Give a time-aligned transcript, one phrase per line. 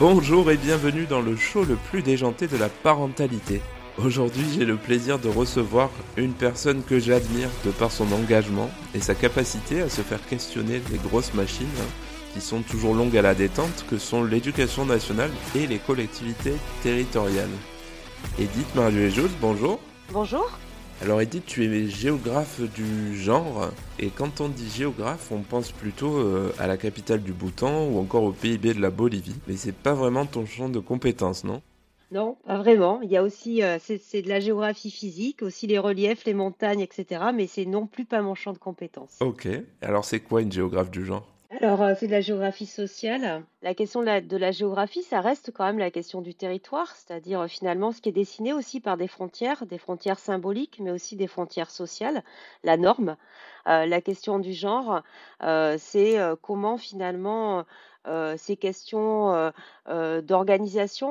[0.00, 3.60] Bonjour et bienvenue dans le show le plus déjanté de la parentalité.
[3.98, 9.00] Aujourd'hui, j'ai le plaisir de recevoir une personne que j'admire de par son engagement et
[9.00, 11.66] sa capacité à se faire questionner les grosses machines
[12.32, 16.54] qui sont toujours longues à la détente que sont l'éducation nationale et les collectivités
[16.84, 17.48] territoriales.
[18.38, 19.80] Edith Marieux-Jos, bonjour.
[20.12, 20.48] Bonjour.
[21.00, 23.70] Alors Edith, tu es géographe du genre,
[24.00, 27.98] et quand on dit géographe, on pense plutôt euh, à la capitale du Bhoutan ou
[28.00, 29.36] encore au PIB de la Bolivie.
[29.46, 31.62] Mais c'est pas vraiment ton champ de compétences, non?
[32.10, 33.00] Non, pas vraiment.
[33.02, 36.80] Il y a aussi, euh, c'est de la géographie physique, aussi les reliefs, les montagnes,
[36.80, 37.26] etc.
[37.32, 39.18] Mais c'est non plus pas mon champ de compétences.
[39.20, 39.46] Ok.
[39.82, 41.26] Alors c'est quoi une géographe du genre?
[41.50, 43.42] Alors, euh, c'est de la géographie sociale.
[43.62, 47.48] La question de la, géographie, ça reste quand même la question du territoire, c'est-à-dire euh,
[47.48, 51.26] finalement ce qui est dessiné aussi par des frontières, des frontières symboliques, mais aussi des
[51.26, 52.22] frontières sociales,
[52.64, 53.16] la norme.
[53.66, 55.02] Euh, la question du genre,
[55.78, 57.64] c'est comment finalement
[58.36, 59.50] ces questions euh,
[59.88, 61.08] euh, d'organisation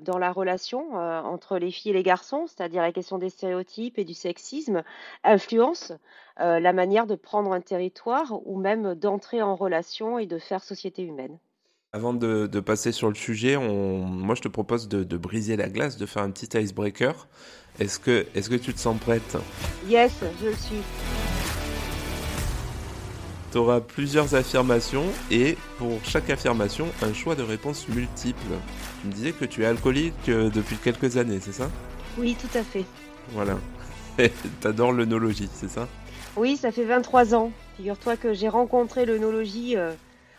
[0.00, 4.04] dans la relation entre les filles et les garçons, c'est-à-dire la question des stéréotypes et
[4.04, 4.82] du sexisme,
[5.22, 5.94] influencent
[6.38, 11.02] la manière de prendre un territoire ou même d'entrer en relation et de faire société
[11.02, 11.38] humaine.
[11.92, 15.96] Avant de, passer sur le sujet, moi je te propose de, de, briser la glace,
[15.96, 17.28] de faire un petit icebreaker.
[17.78, 19.36] Est-ce que, est-ce que tu te sens prête?
[19.88, 20.82] Yes, je le suis
[23.54, 28.40] tu auras plusieurs affirmations et pour chaque affirmation, un choix de réponse multiple.
[29.00, 31.70] Tu me disais que tu es alcoolique euh, depuis quelques années, c'est ça?
[32.18, 32.84] Oui, tout à fait.
[33.28, 33.56] Voilà.
[34.60, 35.86] T'adores l'œnologie, c'est ça?
[36.36, 37.52] Oui, ça fait 23 ans.
[37.76, 39.92] Figure-toi que j'ai rencontré l'œnologie euh,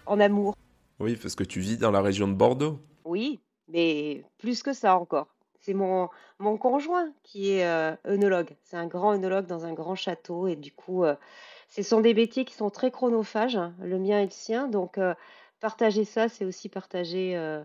[0.08, 0.54] en amour.
[1.00, 2.80] Oui, parce que tu vis dans la région de Bordeaux.
[3.06, 5.30] Oui, mais plus que ça encore.
[5.62, 8.58] C'est mon, mon conjoint qui est euh, œnologue.
[8.64, 11.06] C'est un grand œnologue dans un grand château et du coup,
[11.76, 14.70] ce sont des métiers qui sont très chronophages, hein, le mien et le sien.
[14.70, 15.14] Donc, euh,
[15.60, 17.62] partager ça, c'est aussi partager euh,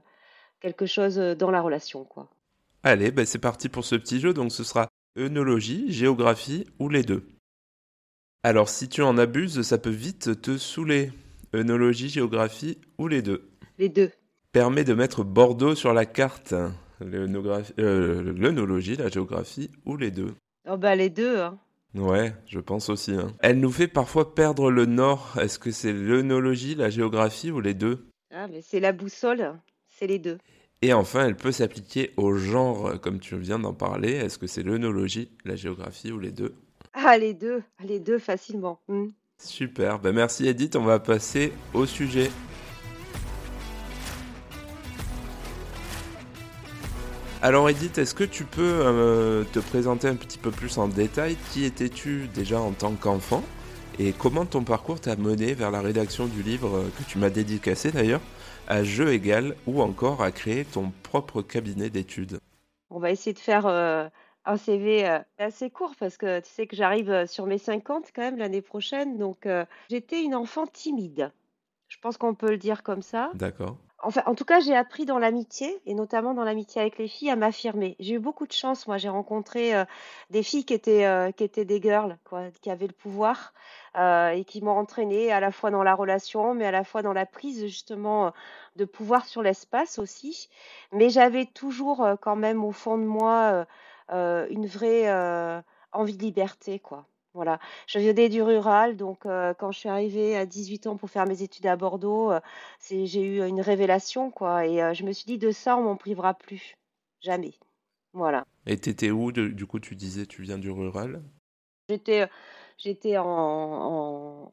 [0.58, 2.02] quelque chose euh, dans la relation.
[2.02, 2.28] quoi.
[2.82, 4.34] Allez, ben c'est parti pour ce petit jeu.
[4.34, 7.24] Donc, ce sera œnologie, géographie ou les deux.
[8.42, 11.12] Alors, si tu en abuses, ça peut vite te saouler.
[11.54, 13.48] Œnologie, géographie ou les deux?
[13.78, 14.10] Les deux.
[14.50, 16.52] Permet de mettre Bordeaux sur la carte.
[17.00, 20.34] L'œnologie, la géographie ou les deux?
[20.68, 21.38] Oh bah les deux.
[21.38, 21.60] Hein.
[21.94, 23.12] Ouais, je pense aussi.
[23.12, 23.32] Hein.
[23.40, 25.36] Elle nous fait parfois perdre le nord.
[25.40, 28.06] Est-ce que c'est l'œnologie, la géographie ou les deux?
[28.32, 29.58] Ah, mais c'est la boussole,
[29.88, 30.38] c'est les deux.
[30.82, 34.12] Et enfin, elle peut s'appliquer au genre, comme tu viens d'en parler.
[34.12, 36.54] Est-ce que c'est l'œnologie, la géographie ou les deux?
[36.92, 38.80] Ah, les deux, les deux facilement.
[38.88, 39.08] Hmm.
[39.38, 42.30] Super, ben merci Edith, on va passer au sujet.
[47.42, 51.36] Alors Edith, est-ce que tu peux euh, te présenter un petit peu plus en détail
[51.50, 53.42] Qui étais-tu déjà en tant qu'enfant
[53.98, 57.30] Et comment ton parcours t'a mené vers la rédaction du livre euh, que tu m'as
[57.30, 58.20] dédicacé d'ailleurs,
[58.68, 62.40] à jeu égal ou encore à créer ton propre cabinet d'études?
[62.90, 64.06] On va essayer de faire euh,
[64.44, 68.36] un CV assez court parce que tu sais que j'arrive sur mes 50 quand même
[68.36, 69.16] l'année prochaine.
[69.16, 69.48] Donc
[69.88, 71.32] j'étais une enfant timide.
[71.88, 73.30] Je pense qu'on peut le dire comme ça.
[73.34, 73.78] D'accord.
[74.02, 77.30] Enfin, en tout cas, j'ai appris dans l'amitié, et notamment dans l'amitié avec les filles,
[77.30, 77.96] à m'affirmer.
[78.00, 78.86] J'ai eu beaucoup de chance.
[78.86, 79.84] Moi, j'ai rencontré euh,
[80.30, 83.52] des filles qui étaient, euh, qui étaient des girls, quoi, qui avaient le pouvoir
[83.96, 87.02] euh, et qui m'ont entraînée à la fois dans la relation, mais à la fois
[87.02, 88.32] dans la prise justement
[88.76, 90.48] de pouvoir sur l'espace aussi.
[90.92, 93.66] Mais j'avais toujours quand même au fond de moi
[94.10, 95.10] une vraie
[95.92, 97.06] envie de liberté, quoi.
[97.32, 101.10] Voilà, je venais du rural, donc euh, quand je suis arrivée à 18 ans pour
[101.10, 102.40] faire mes études à Bordeaux, euh,
[102.90, 104.66] j'ai eu une révélation, quoi.
[104.66, 106.74] Et euh, je me suis dit, de ça, on m'en privera plus.
[107.20, 107.54] Jamais.
[108.12, 108.44] Voilà.
[108.66, 111.22] Et t'étais où, du coup, tu disais, tu viens du rural?
[111.88, 112.28] J'étais
[112.82, 114.48] J'étais en,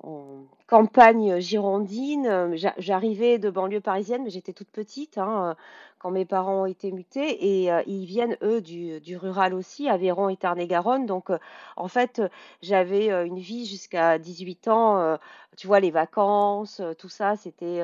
[0.67, 2.57] campagne girondine.
[2.77, 5.55] J'arrivais de banlieue parisienne, mais j'étais toute petite hein,
[6.07, 7.63] quand mes parents ont été mutés.
[7.63, 11.05] Et euh, ils viennent, eux, du, rural aussi, Aveyron et Tarn-et-Garonne.
[11.05, 11.37] Donc, euh,
[11.75, 12.21] en fait,
[12.61, 15.17] j'avais euh, une vie jusqu'à 18 ans.
[15.57, 17.81] tu vois, les vacances, tout ça, c'était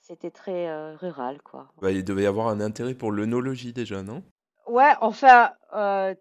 [0.00, 1.68] c'était très rural, quoi.
[1.80, 4.22] Bah, il devait y avoir un intérêt pour l'œnologie déjà, non?
[4.66, 6.14] Ouais, enfin, euh,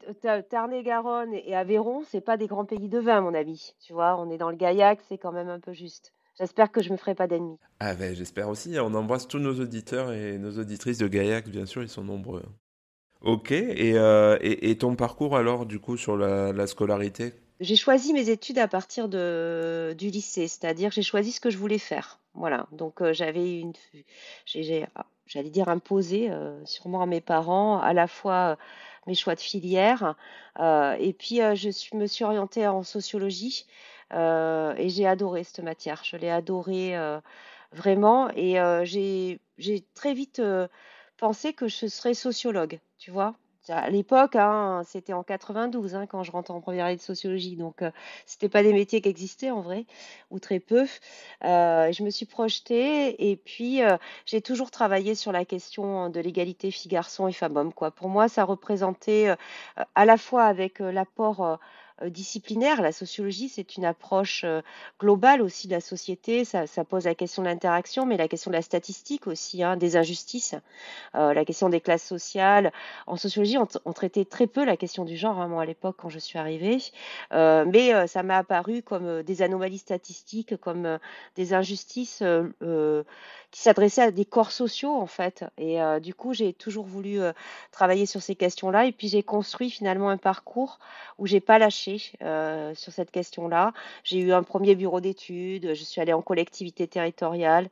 [0.49, 3.73] Tarn-et-Garonne et Aveyron, c'est pas des grands pays de vin, mon ami.
[3.79, 6.13] Tu vois, on est dans le Gaillac, c'est quand même un peu juste.
[6.37, 7.57] J'espère que je me ferai pas d'ennemis.
[7.79, 8.77] Ah ben, j'espère aussi.
[8.79, 12.43] On embrasse tous nos auditeurs et nos auditrices de Gaillac, bien sûr, ils sont nombreux.
[13.21, 17.33] Ok, et, euh, et, ton parcours alors, du coup, sur la, scolarité?
[17.59, 21.59] J'ai choisi mes études à partir de, du lycée, c'est-à-dire j'ai choisi ce que je
[21.59, 22.19] voulais faire.
[22.33, 23.73] Voilà, donc euh, j'avais une...
[24.45, 24.87] J'ai
[25.27, 28.55] j'allais dire imposer euh, sûrement à mes parents à la fois euh,
[29.07, 30.15] mes choix de filière
[30.59, 33.65] et puis je me suis orientée en sociologie
[34.13, 36.03] et j'ai adoré cette matière.
[36.03, 36.95] Je l'ai adorée
[37.71, 40.41] vraiment et j'ai j'ai très vite
[41.17, 43.35] pensé que je serais sociologue, tu vois.
[43.69, 47.55] À l'époque, hein, c'était en 92 hein, quand je rentre en première année de sociologie,
[47.55, 47.91] donc euh,
[48.25, 49.85] c'était pas des métiers qui existaient en vrai,
[50.31, 50.87] ou très peu.
[51.43, 56.19] Euh, je me suis projetée et puis euh, j'ai toujours travaillé sur la question de
[56.19, 57.71] l'égalité filles-garçons et femmes-hommes.
[57.71, 59.35] Pour moi, ça représentait
[59.95, 61.55] à la fois avec l'apport euh,
[62.09, 62.81] disciplinaire.
[62.81, 64.61] La sociologie, c'est une approche euh,
[64.99, 66.45] globale aussi de la société.
[66.45, 69.97] Ça, pose la question de l'interaction, mais la question de la statistique aussi, hein, des
[69.97, 70.55] injustices,
[71.15, 72.71] euh, la question des classes sociales.
[73.07, 76.19] En sociologie, on, traitait très peu la question du genre, hein, à l'époque, quand je
[76.19, 76.79] suis arrivée.
[77.31, 80.99] mais ça m'a apparu comme des anomalies statistiques, comme
[81.35, 82.23] des injustices
[83.51, 85.45] qui s'adressaient à des corps sociaux, en fait.
[85.57, 87.19] Et du coup, j'ai toujours voulu
[87.71, 88.85] travailler sur ces questions-là.
[88.85, 90.79] Et puis, j'ai construit finalement un parcours
[91.17, 91.90] où j'ai pas lâché
[92.21, 93.73] euh, sur cette question-là.
[94.03, 97.69] J'ai eu un premier bureau d'études, je suis allée en collectivité territoriale.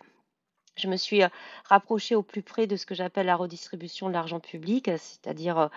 [0.75, 1.27] Je me suis euh,
[1.65, 5.69] rapprochée au plus près de ce que j'appelle la redistribution de l'argent public, c'est-à-dire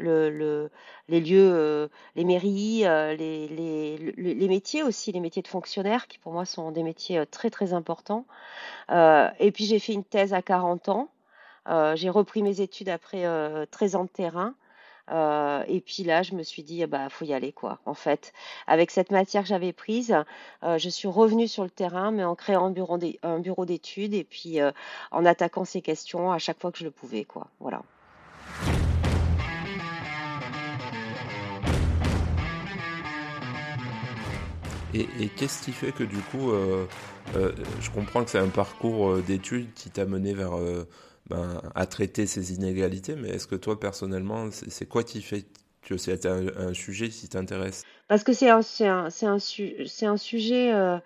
[0.00, 0.68] euh,
[1.08, 2.82] les lieux, les mairies,
[3.16, 7.72] les, métiers aussi, les métiers de fonctionnaires, qui pour moi sont des métiers très très
[7.72, 8.26] importants.
[8.90, 11.08] et puis j'ai fait une thèse à 40 ans.
[11.94, 13.24] j'ai repris mes études après
[13.70, 14.54] 13 ans de terrain.
[15.10, 17.78] Euh, et puis là, je me suis dit, bah, faut y aller, quoi.
[17.86, 18.32] En fait,
[18.66, 20.16] avec cette matière que j'avais prise,
[20.64, 24.60] euh, je suis revenue sur le terrain, mais en créant un bureau d'études et puis
[24.60, 24.70] euh,
[25.10, 27.48] en attaquant ces questions à chaque fois que je le pouvais, quoi.
[27.60, 27.82] Voilà.
[34.94, 36.50] Et qu'est-ce qui fait que du coup,
[37.34, 40.56] je comprends que c'est un parcours d'études qui t'a mené vers
[41.28, 45.44] ben, à traiter ces inégalités, mais est-ce que toi, personnellement, c'est quoi qui fait
[45.82, 47.84] que c'est un, sujet qui t'intéresse?
[48.08, 50.98] Parce que c'est un, un, un, un, sujet euh,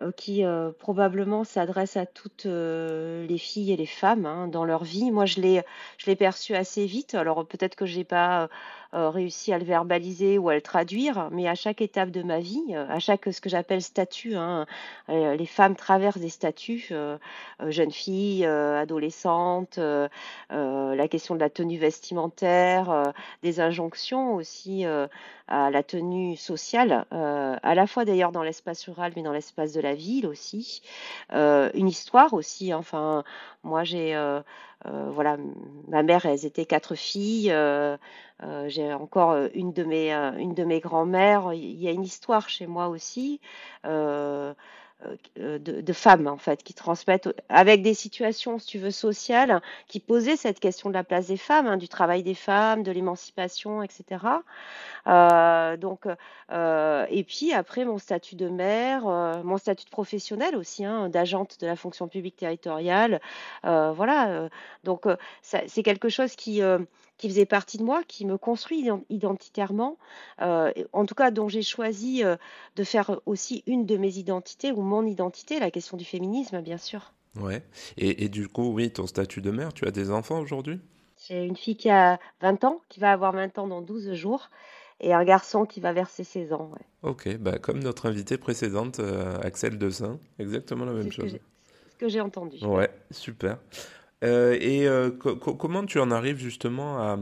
[0.00, 4.84] euh, qui euh, probablement s'adresse à toutes les filles et les femmes hein, dans leur
[4.84, 5.10] vie.
[5.10, 7.14] Moi, je l'ai perçu assez vite.
[7.14, 8.48] Alors peut-être que je n'ai pas
[8.96, 12.40] euh, réussi à le verbaliser ou à le traduire, mais à chaque étape de ma
[12.40, 14.64] vie, euh, à chaque ce que j'appelle statut, hein,
[15.10, 16.94] euh, les femmes traversent des statuts,
[17.68, 23.12] jeunes filles, adolescentes, la question de la tenue vestimentaire,
[23.42, 24.84] des injonctions aussi
[25.48, 29.80] à la tenue sociale, à la fois d'ailleurs dans l'espace rural, mais dans l'espace de
[29.80, 30.82] la ville aussi,
[31.32, 32.72] une histoire aussi.
[32.72, 33.24] Hein, enfin,
[33.62, 34.14] moi j'ai
[34.84, 35.36] voilà,
[35.88, 37.50] ma mère, elles étaient quatre filles.
[38.42, 41.52] Euh, j'ai encore euh, une de mes, euh, une de mes grand-mères.
[41.54, 43.40] Il y a une histoire chez moi aussi.
[45.36, 50.36] De, femmes en fait qui transmettent avec des situations si tu veux sociales qui posaient
[50.36, 54.24] cette question de la place des femmes hein, du travail des femmes de l'émancipation etc
[55.06, 59.02] donc et puis après mon statut de mère
[59.44, 63.20] mon statut de professionnel aussi hein, d'agente de la fonction publique territoriale
[63.62, 64.48] voilà
[64.84, 65.04] donc
[65.42, 66.62] c'est quelque chose qui
[67.18, 69.96] qui faisait partie de moi, qui me construit identitairement,
[70.42, 72.36] euh, en tout cas dont j'ai choisi euh,
[72.76, 76.78] de faire aussi une de mes identités ou mon identité, la question du féminisme, bien
[76.78, 77.12] sûr.
[77.40, 77.62] Ouais.
[77.98, 80.80] Et, du coup, oui, ton statut de mère, tu as des enfants aujourd'hui?
[81.26, 84.50] J'ai une fille qui a 20 ans, qui va avoir 20 ans dans 12 jours,
[85.00, 86.70] et un garçon qui va verser 16 ans.
[87.02, 91.32] Ok, bah, comme notre invitée précédente, euh, Axel Desain, exactement la même chose.
[91.32, 92.64] C'est ce que j'ai entendu.
[92.64, 93.58] Ouais, super.
[94.24, 97.18] Euh, et euh, comment tu en arrives justement à,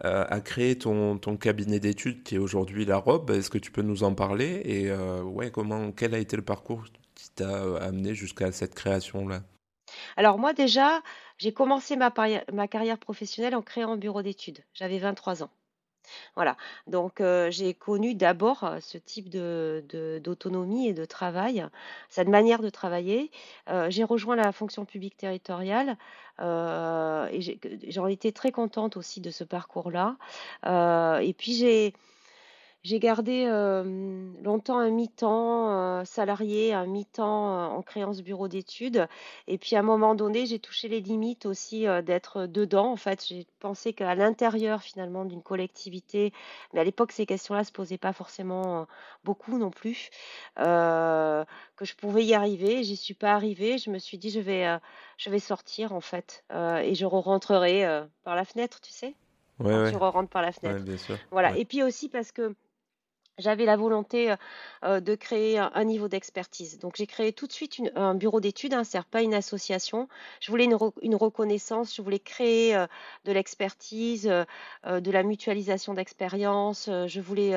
[0.00, 3.30] à créer ton, cabinet d'études qui est aujourd'hui la robe?
[3.30, 4.62] Est-ce que tu peux nous en parler?
[4.64, 6.84] Et euh, ouais, comment, quel a été le parcours
[7.14, 9.42] qui t'a amené jusqu'à cette création-là?
[10.16, 11.02] Alors moi déjà,
[11.38, 14.64] j'ai commencé ma carrière professionnelle en créant un bureau d'études.
[14.74, 15.50] J'avais 23 ans.
[16.34, 19.84] Voilà, donc j'ai connu d'abord, ce type de
[20.22, 21.66] d'autonomie et de travail,
[22.08, 23.30] cette manière de travailler.
[23.88, 25.96] j'ai rejoint la fonction publique territoriale,
[26.40, 30.16] et j'en étais très contente aussi de ce parcours-là.
[31.20, 31.94] et puis j'ai
[32.82, 33.46] j'ai gardé
[34.42, 39.06] longtemps un mi-temps salarié, un mi-temps en créant ce bureau d'études.
[39.46, 42.92] Et puis à un moment donné, j'ai touché les limites aussi d'être dedans.
[42.92, 46.32] En fait, j'ai pensé qu'à l'intérieur finalement d'une collectivité,
[46.72, 48.86] mais à l'époque ces questions-là se posaient pas forcément
[49.24, 50.10] beaucoup non plus,
[50.56, 51.44] que
[51.82, 52.84] je pouvais y arriver.
[52.84, 53.78] J'y suis pas arrivée.
[53.78, 54.78] Je me suis dit je vais,
[55.16, 59.14] je vais sortir en fait et je rentrerai par la fenêtre, tu sais?
[59.60, 60.84] Ouais, tu re rentres par la fenêtre.
[60.84, 61.18] bien sûr.
[61.32, 61.56] Voilà.
[61.56, 62.54] Et puis aussi parce que
[63.38, 64.30] j'avais la volonté,
[64.84, 66.78] heu de créer un un niveau d'expertise.
[66.78, 70.08] Donc j'ai créé tout de suite un bureau d'études, hein, c'est-à-dire pas une association.
[70.40, 72.86] Je voulais une re une reconnaissance, je voulais créer, heu,
[73.24, 77.54] de l'expertise, heu, de la mutualisation d'expériences, heu, je voulais,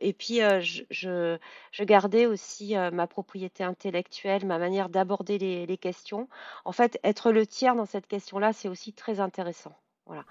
[0.00, 1.38] et puis, je
[1.84, 6.28] gardais aussi, ma propriété intellectuelle, ma manière d'aborder les les questions.
[6.64, 9.74] En fait, être le tiers dans cette question-là, c'est aussi très intéressant.
[10.06, 10.24] Voilà.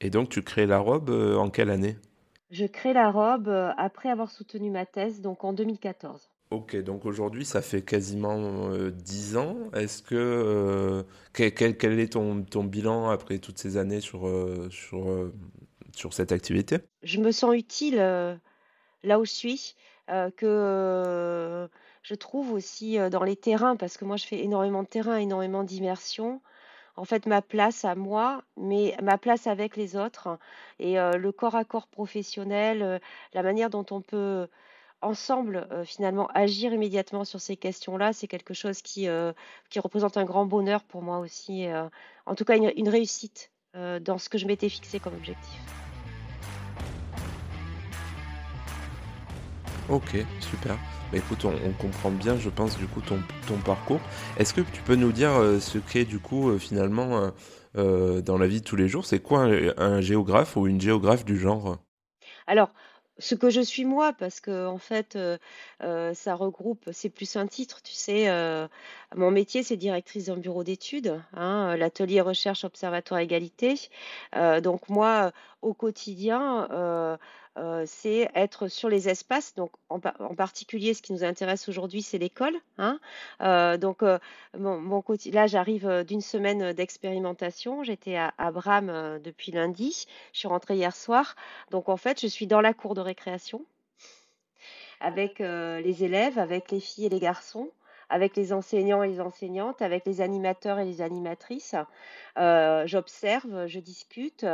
[0.00, 1.96] Et donc tu crées la robe, en quelle année?
[2.50, 6.30] Je crée la robe, heu, après avoir soutenu ma thèse, donc en 2014.
[6.50, 9.70] OK, donc aujourd'hui, ça fait quasiment, heu, 10 ans.
[9.72, 14.26] Est-ce que, heu, quel quel quel est ton ton bilan après toutes ces années sur,
[14.26, 15.30] heu, sur,
[15.94, 16.78] sur cette activité?
[17.02, 17.96] Je me sens utile,
[19.02, 19.76] là où je suis,
[20.36, 21.68] que,
[22.02, 25.64] je trouve aussi, dans les terrains parce que moi je fais énormément de terrain, énormément
[25.64, 26.42] d'immersion.
[26.96, 30.38] En fait, ma place à moi, mais ma place avec les autres
[30.78, 33.00] et heu, le corps à corps professionnel, heu,
[33.32, 34.48] la manière dont on peut
[35.02, 39.08] ensemble, heu, finalement agir immédiatement sur ces questions-là, c'est quelque chose qui,
[39.80, 41.66] représente un grand bonheur pour moi aussi,
[42.26, 45.79] en tout cas une réussite, dans ce que je m'étais fixé comme objectif.
[49.90, 50.78] OK, super.
[51.10, 54.02] Bah, écoute, on comprend bien, je pense, du coup, ton parcours.
[54.36, 57.32] Est-ce que tu peux nous dire, heu, ce qu'est, du coup, heu, finalement,
[57.76, 61.24] heu, dans la vie de tous les jours, c'est quoi un géographe ou une géographe
[61.24, 61.78] du genre?
[62.46, 62.70] Alors,
[63.18, 65.18] ce que je suis moi, parce que en fait,
[65.80, 68.28] ça regroupe c'est plus un titre, tu sais?
[69.16, 73.74] Mon métier, c'est directrice d'un bureau d'études, hein, l'atelier recherche observatoire égalité.
[74.62, 75.32] Donc moi,
[75.62, 76.68] au quotidien,
[77.58, 81.68] heu, c'est être sur les espaces, donc en pa en particulier, ce qui nous intéresse
[81.68, 82.98] aujourd'hui, c'est l'école, hein.
[83.42, 84.18] Heu, donc heu,
[84.58, 85.02] mon
[85.32, 87.82] là, j'arrive, d'une semaine, d'expérimentation.
[87.84, 90.06] J'étais à à Bram, depuis lundi.
[90.32, 91.34] Je suis rentrée hier soir.
[91.70, 93.64] Donc en fait, je suis dans la cour de récréation
[95.00, 97.70] avec, les élèves, avec les filles et les garçons,
[98.10, 101.74] avec les enseignants et les enseignantes, avec les animateurs et les animatrices.
[102.38, 104.44] Heu, j'observe, je discute,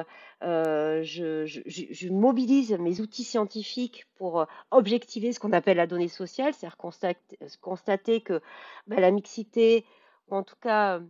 [0.45, 6.55] heu, je mobilise mes outils scientifiques pour, heu, objectiver ce qu'on appelle la donnée sociale,
[6.55, 7.15] c'est-à-dire constat
[7.61, 8.41] constater que,
[8.87, 9.85] bah, la mixité
[10.29, 11.01] ou en tout cas,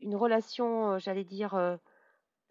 [0.00, 1.54] une relation, j'allais dire,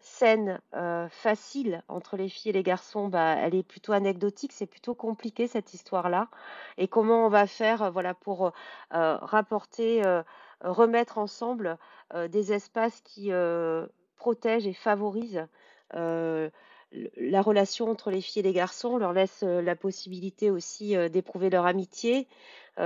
[0.08, 4.66] Saine, heu, facile entre les filles et les garçons, bah, elle est plutôt anecdotique, c'est
[4.66, 6.28] plutôt compliqué cette histoire-là.
[6.78, 8.52] Et comment on va faire, heu, voilà, pour, heu
[8.92, 10.22] rapporter, heu,
[10.62, 11.76] remettre ensemble,
[12.30, 13.30] des espaces qui,
[14.16, 15.46] protègent et favorisent,
[15.92, 21.66] la relation entre les filles et les garçons, leur laisse, la possibilité aussi, d'éprouver leur
[21.66, 22.28] amitié,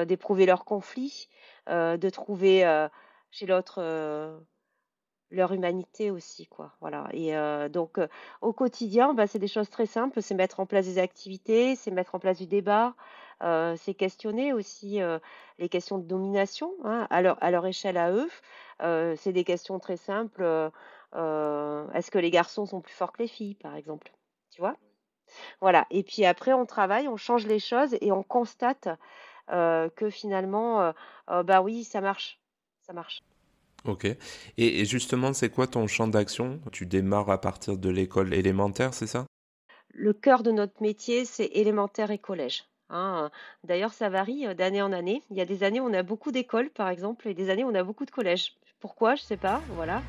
[0.07, 1.29] d'éprouver leurs conflits,
[1.69, 2.89] de trouver,
[3.31, 3.81] chez l'autre,
[5.31, 8.09] leur humanité aussi, quoi, voilà et heu, donc heu,
[8.43, 11.91] au quotidien, bah, c'est des choses très simples, c'est mettre en place des activités, c'est
[11.91, 12.95] mettre en place du débat,
[13.43, 15.01] heu, c'est questionner aussi,
[15.59, 18.29] les questions de domination, hein, à leur à leur échelle à eux.
[19.17, 20.43] C'est des questions très simples,
[21.15, 24.13] est-ce que les garçons sont plus forts que les filles, par exemple?
[24.51, 24.77] Tu vois?
[25.61, 28.89] Voilà et puis après on travaille, on change les choses et on constate,
[29.49, 30.93] que finalement,
[31.29, 32.41] bah, oui, ça marche,
[32.83, 33.23] ça marche.
[33.85, 34.07] OK.
[34.59, 36.61] Et justement, c'est quoi ton champ d'action?
[36.73, 39.27] Tu démarres à partir de l'école élémentaire, c'est ça?
[39.93, 43.31] Le cœur de notre métier, c'est élémentaire et collège, hein,
[43.65, 45.23] d'ailleurs, ça varie, heu, d'année en année.
[45.31, 47.65] Il y a des années où on a beaucoup d'écoles, par exemple, et des années
[47.65, 48.55] où on a beaucoup de collèges.
[48.79, 49.17] Pourquoi?
[49.17, 50.01] Je sais pas, voilà.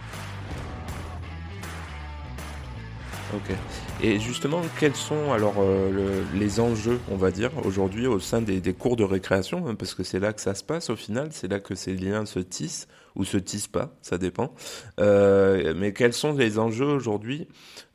[3.34, 3.56] OK.
[4.04, 8.74] Et justement, quels sont alors, le les enjeux, on va dire, aujourd'hui au sein des
[8.74, 9.76] cours de récréation?
[9.76, 12.26] Parce que c'est là que ça se passe au final, c'est là que ces liens
[12.26, 14.54] se tissent ou se tissent pas, ça dépend.
[15.00, 17.48] Heu, mais quels sont les enjeux aujourd'hui,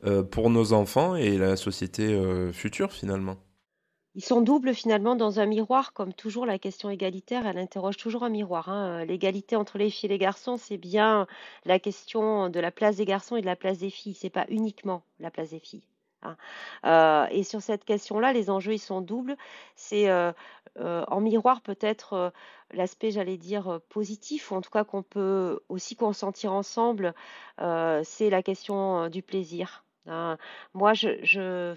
[0.05, 2.19] heu, pour nos enfants et la société,
[2.53, 3.37] future finalement?
[4.17, 8.23] Ils sont doubles finalement dans un miroir, comme toujours la question égalitaire, elle interroge toujours
[8.23, 11.27] un miroir, hein, l'égalité entre les filles et les garçons, c'est bien
[11.65, 14.45] la question de la place des garçons et de la place des filles, c'est pas
[14.49, 15.83] uniquement la place des filles,
[16.23, 16.35] hein.
[16.83, 19.37] Heu et sur cette question-là, les enjeux, ils sont doubles.
[19.75, 20.33] C'est, heu
[20.79, 22.33] heu, en miroir peut-être,
[22.71, 27.13] l'aspect, j'allais dire, positif ou en tout cas qu'on peut aussi consentir ensemble,
[28.03, 30.37] c'est la question, du plaisir, hein.
[30.73, 31.75] Moi je je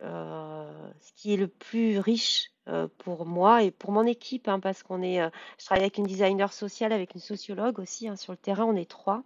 [0.00, 4.82] ce qui est le plus riche, heu, pour moi et pour mon équipe, hein, parce
[4.82, 8.32] qu'on est, heu, je travaille avec une designer sociale, avec une sociologue aussi, hein, sur
[8.32, 9.22] le terrain, on est 3.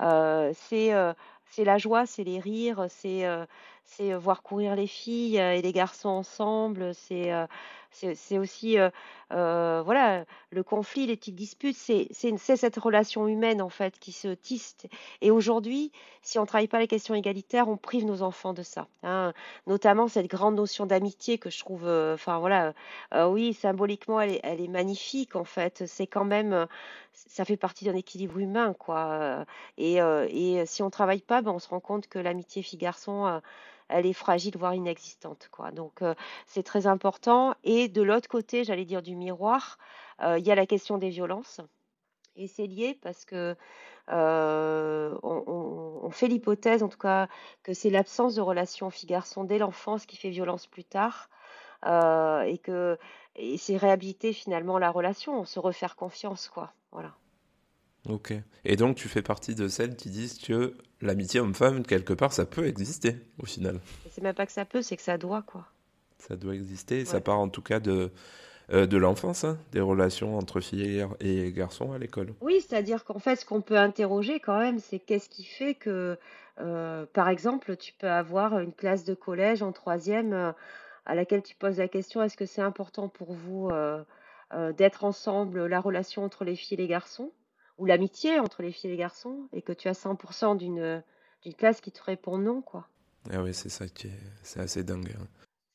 [0.00, 0.92] Heu, c'est,
[1.46, 6.08] c'est la joie, c'est les rires, c'est, heu, voir courir les filles, et les garçons
[6.10, 7.32] ensemble, c'est,
[7.90, 8.76] c'est aussi,
[9.30, 10.05] voilà,
[10.56, 12.08] le conflit, les petites disputes, c'est
[12.56, 14.76] cette relation humaine, en fait, qui se tisse
[15.20, 18.62] et aujourd'hui, si on ne travaille pas les questions égalitaires, on prive nos enfants de
[18.62, 19.32] ça, hein.
[19.66, 22.74] Notamment cette grande notion d'amitié que je trouve, heu, enfin voilà,
[23.14, 25.84] heu oui, symboliquement, elle est magnifique, en fait.
[25.86, 26.66] C'est quand même, heu,
[27.12, 29.44] ça fait partie d'un équilibre humain, quoi,
[29.78, 30.00] et
[30.66, 33.40] si on travaille pas, ben, on se rend compte que l'amitié fille-garçon,
[33.88, 35.70] elle est fragile, voire inexistante, quoi.
[35.70, 36.00] Donc
[36.46, 39.78] c'est très important et de l'autre côté, j'allais dire du miroir,
[40.20, 41.60] il y a la question des violences
[42.36, 43.56] et c'est lié parce que,
[44.12, 47.28] heu, on on on fait l'hypothèse, en tout cas,
[47.62, 51.30] que c'est l'absence de relation fille-garçon dès l'enfance qui fait violence plus tard,
[51.86, 52.98] heu et que
[53.34, 56.72] et c'est réhabiliter finalement la relation, se refaire confiance, quoi.
[56.92, 57.14] Voilà.
[58.08, 58.32] Ok.
[58.64, 62.46] Et donc tu fais partie de celles qui disent que l'amitié homme-femme, quelque part, ça
[62.46, 63.80] peut exister au final.
[64.10, 65.66] C'est même pas que ça peut, c'est que ça doit, quoi.
[66.18, 67.04] Ça doit exister.
[67.04, 68.12] Ça part en tout cas de,
[68.72, 72.34] euh, de l'enfance, hein, des relations entre filles et garçons à l'école.
[72.40, 76.18] Oui, c'est-à-dire qu'en fait, ce qu'on peut interroger quand même, c'est qu'est-ce qui fait que,
[76.60, 80.52] euh, par exemple, tu peux avoir une classe de collège en troisième euh,
[81.04, 83.70] à laquelle tu poses la question, est-ce que c'est important pour vous
[84.76, 87.30] d'être ensemble, la relation entre les filles et les garçons?
[87.78, 91.02] ou l'amitié entre les filles et les garçons, et que tu as 100% d'une
[91.42, 92.88] d'une classe qui te répond non, quoi.
[93.30, 95.14] Ah oui, c'est ça qui est, c'est assez dingue.
[95.18, 95.26] Hein.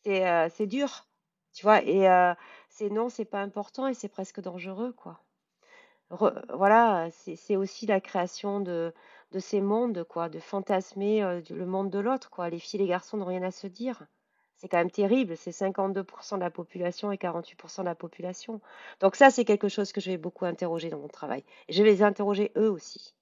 [0.04, 1.06] C'est euh, c'est dur,
[1.53, 2.08] tu vois, et
[2.70, 5.22] c'est non, c'est pas important et c'est presque dangereux, quoi.
[6.53, 8.93] voilà, c'est aussi la création de,
[9.31, 12.50] de ces mondes, quoi, de fantasmer le monde de l'autre, quoi.
[12.50, 14.05] Les filles et les garçons n'ont rien à se dire.
[14.58, 18.62] C'est quand même terrible, c'est 52% de la population et 48% de la population.
[19.00, 21.43] Donc ça, c'est quelque chose que je vais beaucoup interroger dans mon travail.
[21.70, 23.15] je vais les interroger eux aussi,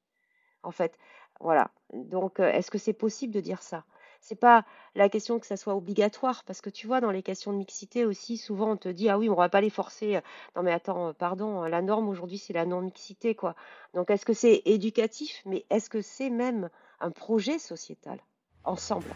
[0.63, 0.98] en fait.
[1.41, 1.71] Voilà.
[1.93, 3.86] Donc, est-ce que c'est possible de dire ça?
[4.22, 7.54] C'est pas la question que ça soit obligatoire, parce que tu vois, dans les questions
[7.54, 10.20] de mixité aussi, souvent on te dit ah oui, on va pas les forcer.
[10.56, 13.56] Non mais attends, euh, pardon, la norme aujourd'hui c'est la non-mixité quoi.
[13.94, 18.20] Donc est-ce que c'est éducatif, mais est-ce que c'est même un projet sociétal
[18.64, 19.10] ensemble?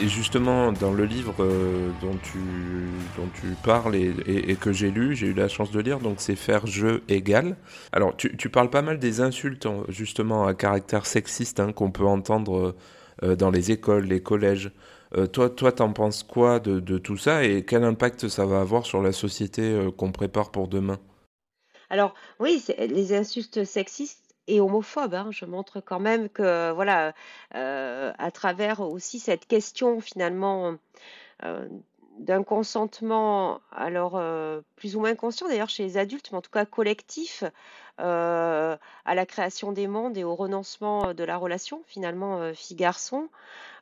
[0.00, 2.38] Et justement, dans le livre euh, dont, tu,
[3.16, 6.36] dont tu parles et, que j'ai lu, j'ai eu la chance de lire, donc c'est
[6.36, 7.56] Faire jeu égal.
[7.92, 12.06] Alors, tu, tu, parles pas mal des insultes, justement, à caractère sexiste hein, qu'on peut
[12.06, 12.76] entendre
[13.24, 14.70] euh, dans les écoles, les collèges.
[15.16, 18.86] Euh, toi, toi, t'en penses quoi de, tout ça et quel impact ça va avoir
[18.86, 21.00] sur la société qu'on prépare pour demain?
[21.90, 25.14] Alors, oui, les insultes sexistes, et homophobe.
[25.14, 25.28] Hein.
[25.30, 27.12] Je montre quand même que, voilà,
[27.54, 30.74] euh, à travers aussi cette question finalement
[31.44, 31.68] euh,
[32.18, 36.50] d'un consentement, alors euh, plus ou moins conscient d'ailleurs chez les adultes, mais en tout
[36.50, 37.44] cas collectif,
[37.98, 43.28] à la création des mondes et au renoncement de la relation finalement fille-garçon.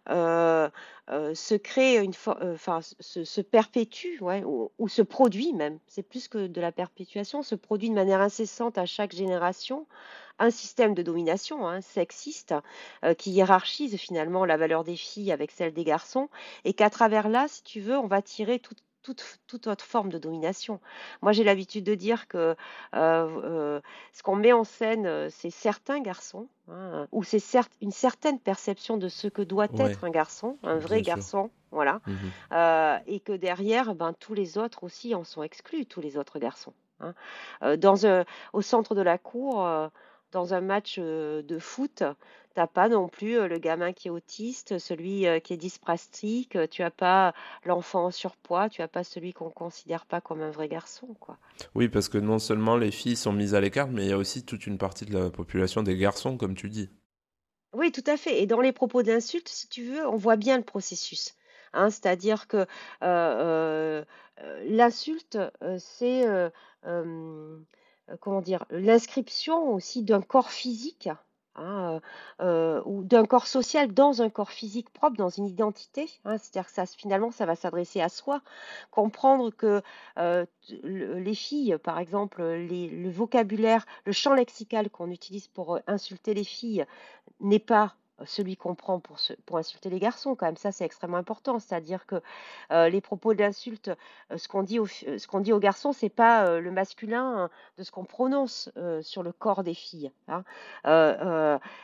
[0.08, 2.14] se crée une
[2.54, 7.42] enfin se, perpétue ouais, ou, ou, se produit même c'est plus que de la perpétuation
[7.42, 9.86] se produit de manière incessante à chaque génération
[10.38, 12.54] un système de domination hein, sexiste
[13.04, 16.28] euh, qui hiérarchise finalement la valeur des filles avec celle des garçons
[16.64, 18.78] et qu'à travers là, si tu veux, on va tirer toute,
[19.46, 20.80] toute, autre forme de domination.
[21.22, 22.56] Moi, j'ai l'habitude de dire que euh,
[22.94, 23.80] euh,
[24.12, 27.40] ce qu'on met en scène, c'est certains garçons, hein, ou c'est
[27.80, 33.02] une certaine perception de ce que doit être un garçon, un vrai garçon, voilà, mmh
[33.06, 36.72] et que derrière, ben, tous les autres aussi en sont exclus, tous les autres garçons.
[36.98, 37.14] Hein.
[37.76, 39.90] dans, au centre de la cour,
[40.36, 42.02] dans un match de foot,
[42.54, 46.90] t'as pas non plus le gamin qui est autiste, celui qui est dyspraxique, tu as
[46.90, 47.32] pas
[47.64, 51.38] l'enfant en surpoids, tu as pas celui qu'on considère pas comme un vrai garçon, quoi.
[51.74, 54.18] Oui, parce que non seulement les filles sont mises à l'écart, mais il y a
[54.18, 56.90] aussi toute une partie de la population des garçons, comme tu dis.
[57.72, 58.42] Oui, tout à fait.
[58.42, 61.34] Et dans les propos d'insultes, si tu veux, on voit bien le processus.
[61.72, 62.66] Hein, c'est-à-dire que
[64.68, 65.38] l'insulte,
[65.78, 66.50] c'est euh,
[68.20, 71.08] comment dire, l'inscription aussi d'un corps physique
[71.56, 72.00] hein,
[72.40, 76.08] euh, euh, ou d'un corps social dans un corps physique propre, dans une identité.
[76.24, 76.38] Hein.
[76.38, 78.42] C'est-à-dire que finalement, ça va s'adresser à soi.
[78.90, 79.82] Comprendre que
[80.82, 86.84] les filles, par exemple, le vocabulaire, le champ lexical qu'on utilise pour insulter les filles
[87.40, 91.18] n'est pas celui qu'on prend pour, pour insulter les garçons, quand même, ça c'est extrêmement
[91.18, 91.58] important.
[91.58, 92.22] C'est-à-dire que
[92.72, 93.90] euh, les propos d'insulte,
[94.30, 97.82] euh, ce qu'on dit, ce qu'on dit aux garçons, c'est pas euh, le masculin de
[97.82, 98.70] ce qu'on prononce
[99.02, 100.10] sur le corps des filles.
[100.28, 100.44] Hein.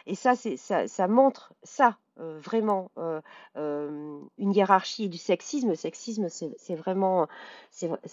[0.07, 3.23] et ça, ça, ça montre ça euh, vraiment euh,
[3.57, 7.27] euh, une hiérarchie du sexisme, le sexisme, c'est vraiment,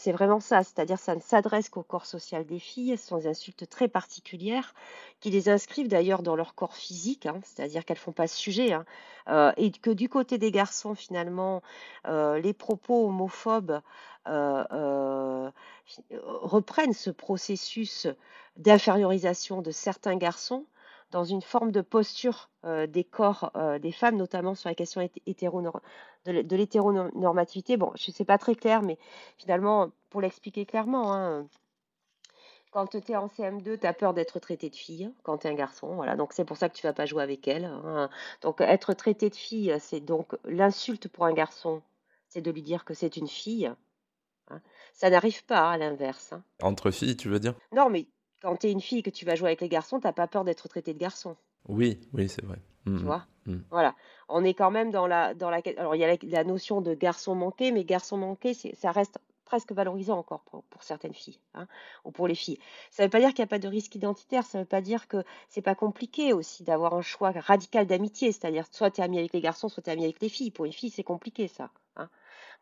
[0.05, 3.67] vraiment ça, c'est-à-dire ça ne s'adresse qu'au corps social des filles, ce sont des insultes
[3.69, 4.73] très particulières
[5.19, 8.85] qui les inscrivent d'ailleurs dans leur corps physique, hein, c'est-à-dire qu'elles font pas sujet, hein,
[9.57, 11.61] et que du côté des garçons, finalement,
[12.07, 13.81] les propos homophobes
[16.23, 18.07] reprennent ce processus
[18.55, 20.65] d'infériorisation de certains garçons
[21.11, 25.01] dans une forme de posture euh, des corps euh, des femmes, notamment sur la question
[25.01, 27.77] de l'hétéronormativité.
[27.77, 28.97] Bon, je ne sais pas très clair, mais
[29.37, 31.47] finalement, pour l'expliquer clairement, hein,
[32.71, 35.49] quand tu es en CM2, tu as peur d'être traité de fille quand tu es
[35.49, 35.95] un garçon.
[35.95, 37.65] Voilà, donc c'est pour ça que tu vas pas jouer avec elle.
[37.65, 38.09] Hein.
[38.41, 41.81] Donc être traité de fille, c'est donc l'insulte pour un garçon,
[42.27, 43.71] c'est de lui dire que c'est une fille.
[44.49, 44.61] Hein.
[44.93, 46.33] Ça n'arrive pas à l'inverse.
[46.61, 47.55] Entre filles, tu veux dire?
[47.71, 48.07] Non, mais
[48.41, 50.27] quand tu es une fille et que tu vas jouer avec les garçons, t'as pas
[50.27, 51.35] peur d'être traité de garçon.
[51.67, 52.59] Oui, oui, c'est vrai.
[52.85, 53.57] Mmh, tu vois mmh.
[53.69, 53.95] Voilà.
[54.29, 55.61] On est quand même dans la, dans la.
[55.77, 59.71] Alors, il y a la, notion de garçon manqué, mais garçon manqué, ça reste presque
[59.71, 61.67] valorisant encore pour, certaines filles, hein,
[62.05, 62.59] ou pour les filles.
[62.91, 64.67] Ça ne veut pas dire qu'il n'y a pas de risque identitaire, ça ne veut
[64.67, 69.01] pas dire que c'est pas compliqué aussi d'avoir un choix radical d'amitié, c'est-à-dire soit tu
[69.01, 70.51] es ami avec les garçons, soit tu es ami avec les filles.
[70.51, 71.71] Pour une fille, c'est compliqué ça.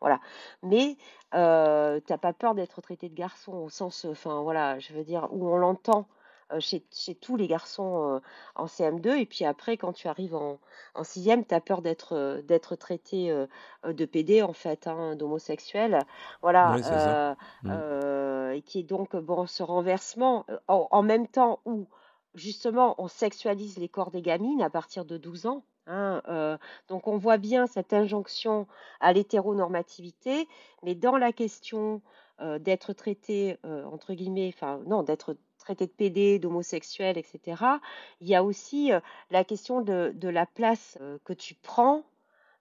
[0.00, 0.20] Voilà.
[0.62, 0.96] Mais
[1.34, 5.04] euh, tu n'as pas peur d'être traité de garçon au sens, enfin voilà, je veux
[5.04, 6.06] dire, où on l'entend
[6.60, 6.80] chez,
[7.20, 8.22] tous les garçons
[8.54, 9.18] en CM2.
[9.18, 10.58] Et puis après, quand tu arrives en,
[10.94, 13.30] en sixième, tu as peur d'être d'être traité
[13.84, 15.98] de PD, en fait, hein, d'homosexuel.
[16.40, 16.78] Voilà.
[17.62, 18.52] Mmh.
[18.54, 21.86] et qui est donc, bon, ce renversement, en, même temps où,
[22.34, 25.64] justement, on sexualise les corps des gamines à partir de 12 ans.
[25.90, 28.66] Hein, donc on voit bien cette injonction
[29.00, 30.46] à l'hétéronormativité,
[30.82, 32.02] mais dans la question
[32.60, 37.62] d'être traité, entre guillemets, enfin non, d'être traité de PD, d'homosexuel, etc.
[38.20, 38.90] Il y a aussi
[39.30, 42.04] la question de, la place que tu prends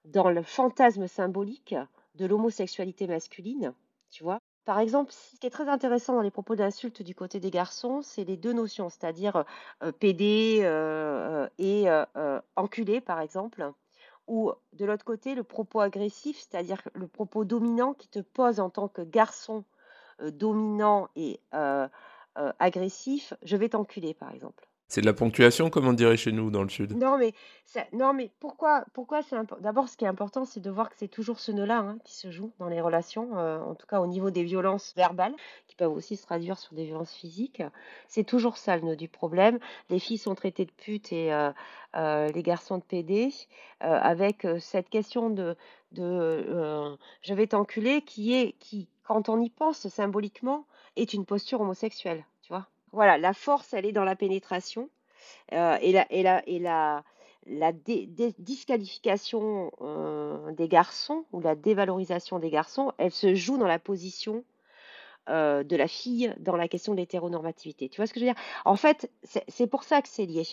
[0.05, 1.75] dans le fantasme symbolique
[2.15, 3.73] de l'homosexualité masculine,
[4.09, 4.41] tu vois.
[4.67, 8.01] Par exemple, ce qui est très intéressant dans les propos d'insultes du côté des garçons,
[8.01, 9.45] c'est les deux notions, c'est-à-dire
[9.99, 10.61] PD
[11.57, 11.85] et
[12.57, 13.71] enculé, par exemple,
[14.27, 18.69] ou de l'autre côté, le propos agressif, c'est-à-dire le propos dominant qui te pose en
[18.69, 19.63] tant que garçon
[20.19, 21.87] dominant et euh,
[22.35, 24.67] agressif, je vais t'enculer, par exemple.
[24.89, 26.95] C'est de la ponctuation, comme on dirait chez nous dans le sud.
[26.95, 27.33] Non, mais,
[27.91, 31.09] non, mais pourquoi, pourquoi c'est D'abord, ce qui est important, c'est de voir que c'est
[31.09, 34.07] toujours ce nœud-là hein, qui se joue dans les relations, euh, en tout cas au
[34.07, 35.35] niveau des violences verbales,
[35.67, 37.61] qui peuvent aussi se traduire sur des violences physiques.
[38.07, 39.59] C'est toujours ça le nœud du problème.
[39.89, 43.33] Les filles sont traitées de putes et euh, les garçons de PD,
[43.81, 45.57] avec cette question de,
[45.91, 51.61] de je vais t'enculer, qui est, qui, quand on y pense symboliquement, est une posture
[51.61, 52.25] homosexuelle.
[52.97, 54.89] Voilà, la force, elle est dans la pénétration
[55.53, 57.03] euh, et la, et la, et la,
[57.45, 63.77] la disqualification euh, des garçons ou la dévalorisation des garçons, elle se joue dans la
[63.77, 64.43] position
[65.29, 67.87] euh, de la fille dans la question de l'hétéronormativité.
[67.87, 68.41] Tu vois ce que je veux dire?
[68.65, 69.11] En fait,
[69.47, 70.47] c'est pour ça que c'est lié.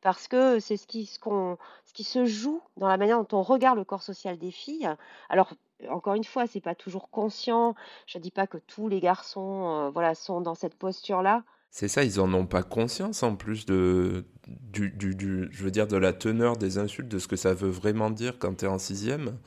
[0.00, 3.42] Parce que c'est ce qui, ce, ce qui se joue dans la manière dont on
[3.42, 4.90] regarde le corps social des filles.
[5.28, 5.52] Alors,
[5.90, 7.76] encore une fois, c'est pas toujours conscient.
[8.06, 11.44] Je dis pas que tous les garçons, voilà, sont dans cette posture-là.
[11.70, 15.86] C'est ça, ils en ont pas conscience en plus de, du, du, je veux dire,
[15.86, 18.68] de la teneur des insultes, de ce que ça veut vraiment dire quand tu es
[18.68, 19.38] en sixième.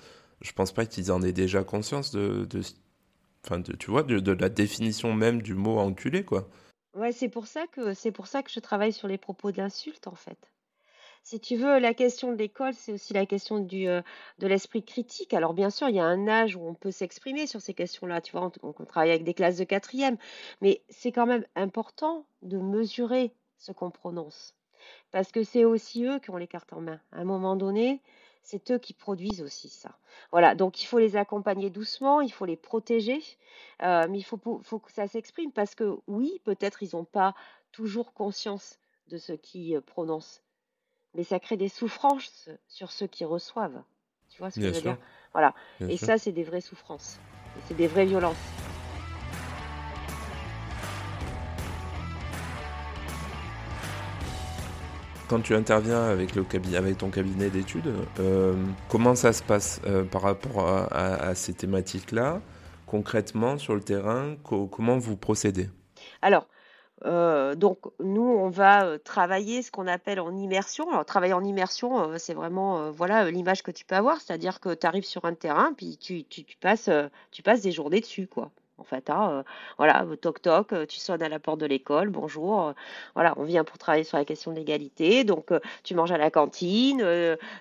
[0.41, 2.61] Je pense pas qu'ils en aient déjà conscience de, de
[3.43, 6.49] enfin, de, tu vois, de, de, la définition même du mot enculé, quoi.
[6.93, 10.07] Ouais, c'est pour ça que c'est pour ça que je travaille sur les propos d'insultes,
[10.07, 10.51] en fait
[11.23, 14.01] si tu veux, la question de l'école, c'est aussi la question du, euh,
[14.39, 15.33] de l'esprit critique.
[15.33, 18.21] Alors bien sûr, il y a un âge où on peut s'exprimer sur ces questions-là,
[18.21, 20.17] tu vois, on, travaille avec des classes de quatrième,
[20.61, 24.55] mais c'est quand même important de mesurer ce qu'on prononce,
[25.11, 26.99] parce que c'est aussi eux qui ont les cartes en main.
[27.11, 28.01] À un moment donné,
[28.41, 29.95] c'est eux qui produisent aussi ça.
[30.31, 33.21] Voilà, donc il faut les accompagner doucement, il faut les protéger,
[33.83, 37.35] euh, mais il faut, faut que ça s'exprime, parce que oui, peut-être ils n'ont pas
[37.71, 38.79] toujours conscience
[39.09, 40.41] de ce qu'ils euh, prononcent
[41.15, 43.81] mais ça crée des souffrances sur ceux qui reçoivent.
[44.29, 44.97] Tu vois ce que je veux dire?
[45.33, 45.53] Voilà.
[45.81, 47.19] et ça, c'est des vraies souffrances.
[47.67, 48.37] C'est des vraies violences.
[55.27, 56.45] Quand tu interviens avec, le
[56.75, 58.53] avec ton cabinet d'études, euh,
[58.89, 62.41] comment ça se passe euh, par rapport à, ces thématiques-là?
[62.85, 65.69] Concrètement, sur le terrain, comment vous procédez?
[66.21, 66.47] Alors,
[67.05, 70.89] euh, donc nous, on va euh, travailler ce qu'on appelle en immersion.
[70.89, 74.73] Alors travailler en immersion, euh, c'est vraiment voilà l'image que tu peux avoir, c'est-à-dire que
[74.73, 76.25] tu arrives sur un terrain, puis tu,
[76.59, 76.89] passes,
[77.31, 78.51] tu passes des journées dessus, quoi.
[78.81, 79.09] En fait.
[79.09, 79.43] Hein, euh,
[79.77, 82.73] voilà, toc toc, tu sonnes à la porte de l'école, bonjour.
[83.15, 85.23] voilà, on vient pour travailler sur la question de l'égalité.
[85.23, 85.49] Donc,
[85.83, 87.05] tu manges à la cantine,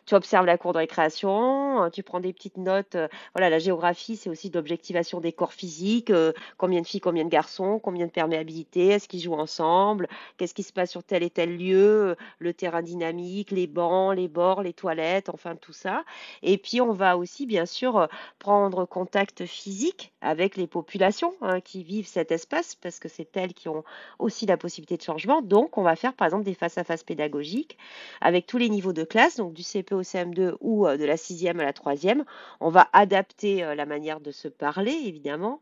[0.06, 2.96] tu observes la cour de récréation, tu prends des petites notes.
[3.34, 6.12] voilà, la géographie, c'est aussi de l'objectivation des corps physiques.
[6.56, 10.62] combien de filles, combien de garçons, combien de perméabilité, est-ce qu'ils jouent ensemble, qu'est-ce qui
[10.62, 14.72] se passe sur tel et tel lieu, le terrain dynamique, les bancs, les bords, les
[14.72, 16.04] toilettes, enfin tout ça.
[16.42, 21.82] Et puis, on va aussi, bien sûr, prendre contact physique avec les populations hein, qui
[21.82, 23.84] vivent cet espace, parce que c'est elles qui ont
[24.18, 25.42] aussi la possibilité de changement.
[25.42, 27.78] Donc, on va faire par exemple des face-à-face pédagogiques
[28.20, 31.16] avec tous les niveaux de classe, donc du CP au CM2 ou euh, de la
[31.16, 32.24] sixième à la troisième.
[32.60, 35.60] On va adapter euh, la manière de se parler, évidemment.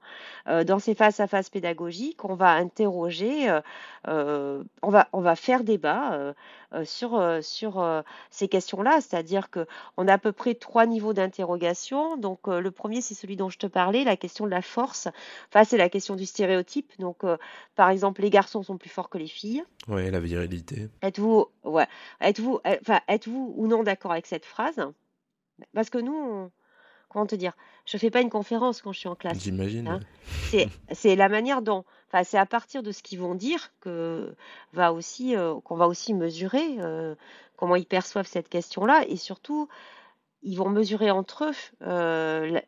[0.49, 3.49] Euh, dans ces face-à-face pédagogiques, on va interroger,
[4.07, 6.35] on, va, on va faire débat
[6.85, 12.17] sur, sur ces questions-là, c'est-à-dire qu'on a à peu près trois niveaux d'interrogation.
[12.17, 15.09] Donc, le premier, c'est celui dont je te parlais, la question de la force.
[15.49, 16.93] Enfin, c'est la question du stéréotype.
[16.99, 17.23] Donc,
[17.75, 19.65] par exemple, les garçons sont plus forts que les filles.
[19.89, 20.89] Oui, la virilité.
[21.03, 21.87] Êtes-vous ouais,
[22.21, 24.81] êtes-vous enfin, êtes-vous ou non d'accord avec cette phrase?
[25.75, 26.51] Parce que nous,
[27.09, 27.53] comment te dire
[27.85, 29.39] Je fais pas une conférence quand je suis en classe.
[29.39, 29.89] J'imagine.
[29.89, 30.01] Hein.
[30.93, 34.35] c'est la manière dont, enfin, c'est à partir de ce qu'ils vont dire que
[34.73, 37.15] va aussi euh, qu'on va aussi mesurer euh,
[37.57, 39.69] comment ils perçoivent cette question-là et surtout
[40.43, 41.55] ils vont mesurer entre eux
[41.87, 42.61] euh,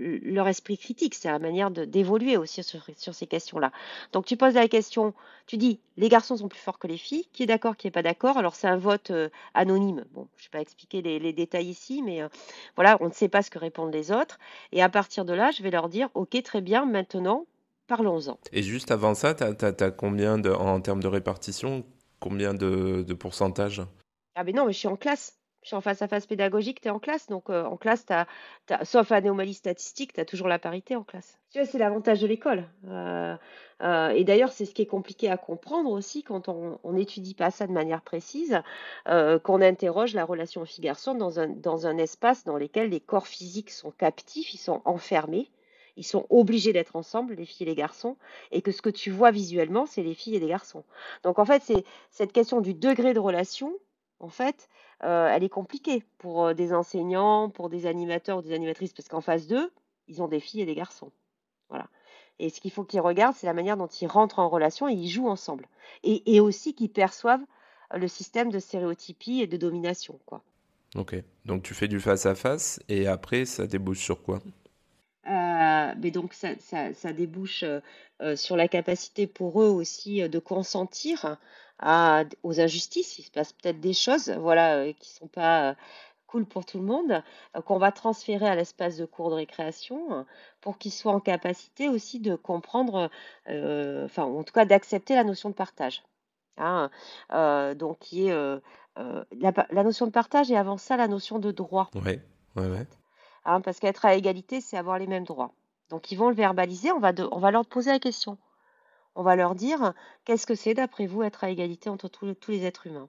[0.00, 3.72] leur esprit critique, c'est la manière d'évoluer aussi sur, ces questions-là.
[4.12, 5.14] Donc tu poses la question,
[5.46, 7.90] tu dis les garçons sont plus forts que les filles, qui est d'accord, qui n'est
[7.90, 8.38] pas d'accord?
[8.38, 10.04] Alors c'est un vote euh, anonyme.
[10.12, 12.28] Bon, je ne vais pas expliquer les, détails ici, mais euh,
[12.76, 14.38] voilà, on ne sait pas ce que répondent les autres.
[14.72, 17.46] Et à partir de là, je vais leur dire, ok, très bien, maintenant,
[17.86, 18.38] parlons-en.
[18.52, 21.84] Et juste avant ça, tu as, combien de, en termes de répartition,
[22.18, 23.82] combien de, de pourcentage?
[24.34, 26.80] Ah ben non, mais je suis en classe je suis en face à face pédagogique,
[26.80, 27.26] tu es en classe.
[27.26, 28.26] Donc, en classe, as,
[28.84, 31.38] sauf anomalie statistique, tu as toujours la parité en classe.
[31.50, 32.64] C'est l'avantage de l'école.
[32.84, 37.66] et d'ailleurs, c'est ce qui est compliqué à comprendre aussi quand on n'étudie pas ça
[37.66, 38.62] de manière précise,
[39.04, 43.70] qu'on interroge la relation fille-garçon dans un, dans un espace dans lequel les corps physiques
[43.70, 45.50] sont captifs, ils sont enfermés.
[45.96, 48.16] Ils sont obligés d'être ensemble, les filles et les garçons,
[48.52, 50.84] et que ce que tu vois visuellement, c'est les filles et les garçons.
[51.24, 53.74] Donc en fait, c'est cette question du degré de relation,
[54.20, 54.68] en fait,
[55.02, 59.08] euh, elle est compliquée pour euh, des enseignants, pour des animateurs ou des animatrices, parce
[59.08, 59.72] qu'en face d'eux,
[60.08, 61.10] ils ont des filles et des garçons.
[61.70, 61.88] Voilà.
[62.38, 64.92] Et ce qu'il faut qu'ils regardent, c'est la manière dont ils rentrent en relation et
[64.92, 65.66] ils jouent ensemble.
[66.04, 67.44] Et, aussi qu'ils perçoivent
[67.94, 70.18] le système de stéréotypie et de domination.
[70.24, 70.42] Quoi.
[70.94, 71.16] Ok.
[71.44, 74.40] Donc tu fais du face-à-face et après, ça débouche sur quoi?
[75.26, 77.64] Euh, mais donc ça, ça, débouche
[78.36, 81.38] sur la capacité pour eux aussi de consentir
[82.42, 83.18] aux injustices.
[83.18, 85.74] Il se passe peut-être des choses, voilà, euh, qui sont pas euh,
[86.26, 87.22] cool pour tout le monde,
[87.56, 90.26] euh, qu'on va transférer à l'espace de cours de récréation
[90.60, 93.10] pour qu'ils soient en capacité aussi de comprendre,
[93.46, 96.02] enfin, en tout cas d'accepter la notion de partage.
[96.62, 96.90] Hein.
[97.74, 98.60] donc, qui est
[98.96, 101.90] la, notion de partage et avant ça la notion de droit.
[101.94, 102.20] Oui,
[102.56, 102.86] ouais, ouais.
[103.44, 105.52] Hein, parce qu'être à égalité, c'est avoir les mêmes droits.
[105.88, 108.38] Donc, ils vont le verbaliser, on va, leur poser la question
[109.14, 109.92] on va leur dire
[110.24, 113.08] qu'est-ce que c'est d'après vous être à égalité entre tous, les êtres humains?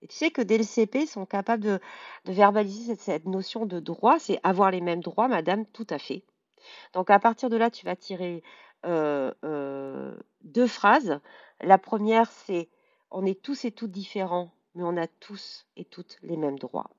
[0.00, 1.80] Et tu sais que dès le CP, sont capables de,
[2.24, 6.24] verbaliser cette, notion de droit, c'est avoir les mêmes droits, madame, tout à fait.
[6.94, 8.42] Donc à partir de là, tu vas tirer
[8.84, 11.20] euh, euh, deux phrases.
[11.60, 12.68] La première, c'est
[13.10, 16.90] on est tous et toutes différents, mais on a tous et toutes les mêmes droits.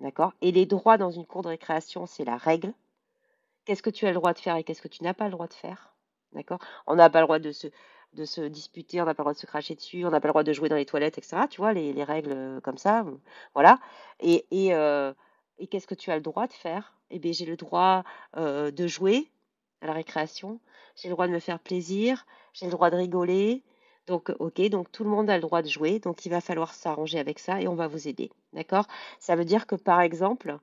[0.00, 0.32] D'accord?
[0.40, 2.72] Et les droits dans une cour de récréation, c'est la règle?
[3.64, 5.32] Qu'est-ce que tu as le droit de faire et qu'est-ce que tu n'as pas le
[5.32, 5.94] droit de faire?
[6.32, 6.58] D'accord?
[6.86, 7.66] On n'a pas le droit de se,
[8.14, 10.28] de se disputer, on n'a pas le droit de se cracher dessus, on n'a pas
[10.28, 11.42] le droit de jouer dans les toilettes, etc.
[11.50, 13.00] Tu vois, les, règles euh, comme ça.
[13.02, 13.16] Euh,
[13.54, 13.78] voilà.
[14.20, 15.12] Et, euh,
[15.58, 16.94] et, qu'est-ce que tu as le droit de faire?
[17.10, 18.04] Eh bien, j'ai le droit
[18.36, 19.30] de jouer
[19.82, 20.60] à la récréation,
[20.96, 23.62] j'ai le droit de me faire plaisir, j'ai le droit de rigoler.
[24.10, 26.74] Donc, ok, donc tout le monde a le droit de jouer, donc il va falloir
[26.74, 28.32] s'arranger avec ça et on va vous aider.
[28.52, 28.86] D'accord?
[29.20, 30.58] Ça veut dire que par exemple,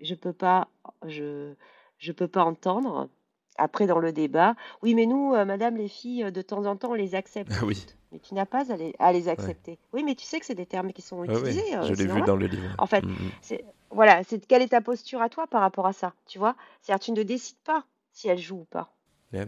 [0.00, 0.68] je peux pas,
[1.06, 1.54] je,
[1.96, 3.08] je peux pas entendre
[3.56, 6.76] après, dans le débat, oui, mais nous, euh, madame, les filles, euh, de temps en
[6.76, 7.50] temps, on les accepte.
[7.58, 7.86] Ah oui.
[8.12, 8.64] Mais tu n'as pas
[8.98, 9.78] à les, accepter.
[9.94, 11.62] Oui, mais tu sais que c'est des termes qui sont utilisés.
[11.70, 12.74] je euh, l'ai vu dans le livre.
[12.78, 13.30] En fait, mm, mm.
[13.40, 16.56] c'est voilà, c'est quelle est ta posture à toi par rapport à ça, tu vois?
[16.82, 18.92] C'est-à-dire, tu ne décides pas si elle joue ou pas.
[19.32, 19.46] bien,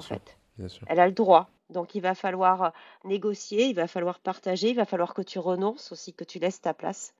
[0.00, 0.18] sûr.
[0.58, 0.86] bien sûr.
[0.88, 1.50] Elle a le droit.
[1.70, 2.72] Donc, il va falloir
[3.04, 6.60] négocier, il va falloir partager, il va falloir que tu renonces aussi, que tu laisses
[6.60, 7.14] ta place.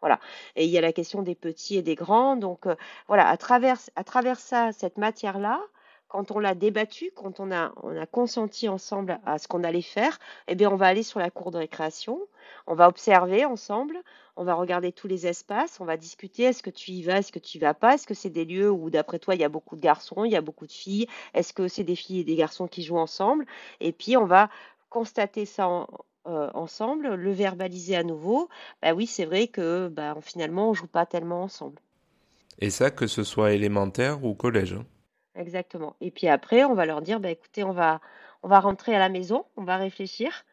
[0.00, 0.18] Voilà.
[0.56, 2.36] Et il y a la question des petits et des grands.
[2.36, 2.66] Donc,
[3.08, 5.60] voilà, à travers, à travers ça, cette matière-là,
[6.08, 9.80] quand on l'a débattu, quand on a, on a consenti ensemble à ce qu'on allait
[9.80, 12.20] faire, eh bien, on va aller sur la cour de récréation,
[12.66, 13.98] On va observer ensemble,
[14.36, 17.32] on va regarder tous les espaces, on va discuter, est-ce que tu y vas, est-ce
[17.32, 19.44] que tu y vas pas, est-ce que c'est des lieux où d'après toi il y
[19.44, 22.20] a beaucoup de garçons, il y a beaucoup de filles, est-ce que c'est des filles
[22.20, 23.46] et des garçons qui jouent ensemble?
[23.80, 24.50] Et puis on va
[24.88, 25.86] constater ça
[26.26, 28.48] euh, ensemble, le verbaliser à nouveau.
[28.82, 31.80] Bah oui, c'est vrai que bah, finalement on joue pas tellement ensemble.
[32.58, 34.74] Et ça, que ce soit élémentaire ou collège.
[34.74, 34.84] Hein.
[35.34, 35.96] Exactement.
[36.00, 38.00] Et puis après, on va leur dire, bah, écoutez, on va,
[38.42, 40.44] on va rentrer à la maison, on va réfléchir,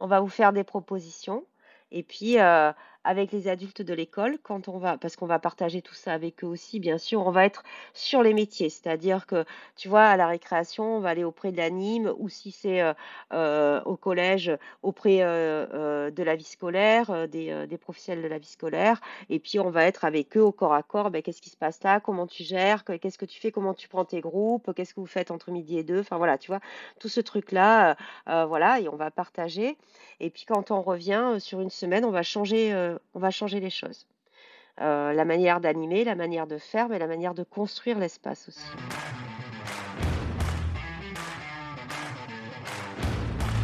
[0.00, 1.44] on va vous faire des propositions.
[1.90, 2.72] Et puis, euh,
[3.06, 6.42] avec les adultes de l'école quand on va, parce qu'on va partager tout ça avec
[6.42, 7.62] eux aussi, bien sûr, on va être
[7.94, 9.44] sur les métiers, c'est-à-dire que,
[9.76, 12.94] tu vois, à la récréation, on va aller auprès de l'anime ou si c'est euh,
[13.32, 14.50] euh, au collège,
[14.82, 19.70] auprès euh, de la vie scolaire, des, professionnels de la vie scolaire, et puis on
[19.70, 22.26] va être avec eux au corps à corps, ben, qu'est-ce qui se passe là, comment
[22.26, 25.30] tu gères, qu'est-ce que tu fais, comment tu prends tes groupes, qu'est-ce que vous faites
[25.30, 26.60] entre midi et deux, enfin voilà, tu vois,
[26.98, 29.76] tout ce truc-là, voilà, et on va partager.
[30.18, 33.70] Et puis quand on revient sur une semaine, on va changer on va changer les
[33.70, 34.06] choses.
[34.80, 38.66] Euh, la manière d'animer, la manière de faire, mais la manière de construire l'espace aussi.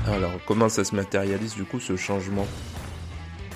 [0.06, 2.46] Alors, comment ça se matérialise du coup ce changement?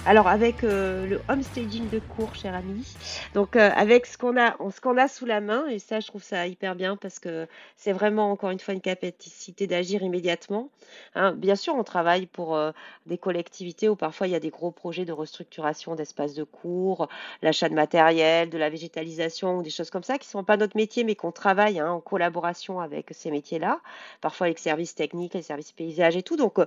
[0.07, 2.87] Alors avec euh, le homestaging de cours, cher ami,
[3.35, 6.07] donc euh, avec ce qu'on a, ce qu'on a sous la main, et ça je
[6.07, 10.71] trouve ça hyper bien parce que c'est vraiment encore une fois une capacité d'agir immédiatement.
[11.17, 11.33] Hein.
[11.33, 12.71] Bien sûr, on travaille pour euh,
[13.07, 17.09] des collectivités où parfois il y a des gros projets de restructuration d'espaces de cours,
[17.43, 20.77] l'achat de matériel, de la végétalisation ou des choses comme ça qui sont pas notre
[20.77, 23.81] métier mais qu'on travaille hein, en collaboration avec ces métiers-là,
[24.21, 26.37] parfois avec services techniques, les services paysages et tout.
[26.37, 26.59] Donc,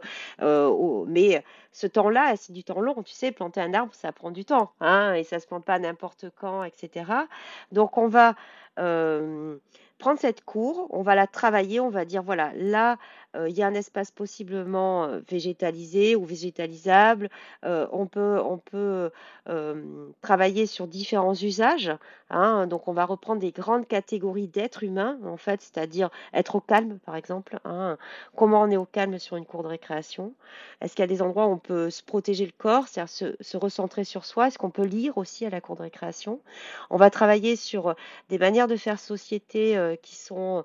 [1.08, 4.46] mais ce temps-là, c'est du temps long, tu sais planter un arbre, ça prend du
[4.46, 7.12] temps, hein, et ça se plante pas n'importe quand, etc.
[7.72, 8.36] Donc on va
[8.80, 9.58] euh,
[9.98, 12.98] prendre cette cour, on va la travailler, on va dire voilà, là,
[13.36, 17.30] il y a un espace possiblement euh, végétalisé ou végétalisable.
[17.64, 19.12] Euh, on peut, on peut
[20.22, 21.92] travailler sur différents usages.
[22.30, 22.68] Hein.
[22.68, 27.00] donc, on va reprendre des grandes catégories d'êtres humains, en fait, c'est-à-dire être au calme,
[27.06, 27.60] par exemple.
[27.66, 27.98] Hein.
[28.36, 30.34] Comment on est au calme sur une cour de récréation?
[30.82, 33.58] Est-ce qu'il y a des endroits où on peut se protéger le corps, c'est-à-dire se,
[33.58, 34.48] recentrer sur soi?
[34.48, 36.40] Est-ce qu'on peut lire aussi à la cour de récréation?
[36.92, 37.96] On va travailler sur
[38.30, 40.64] des manières de faire société qui sont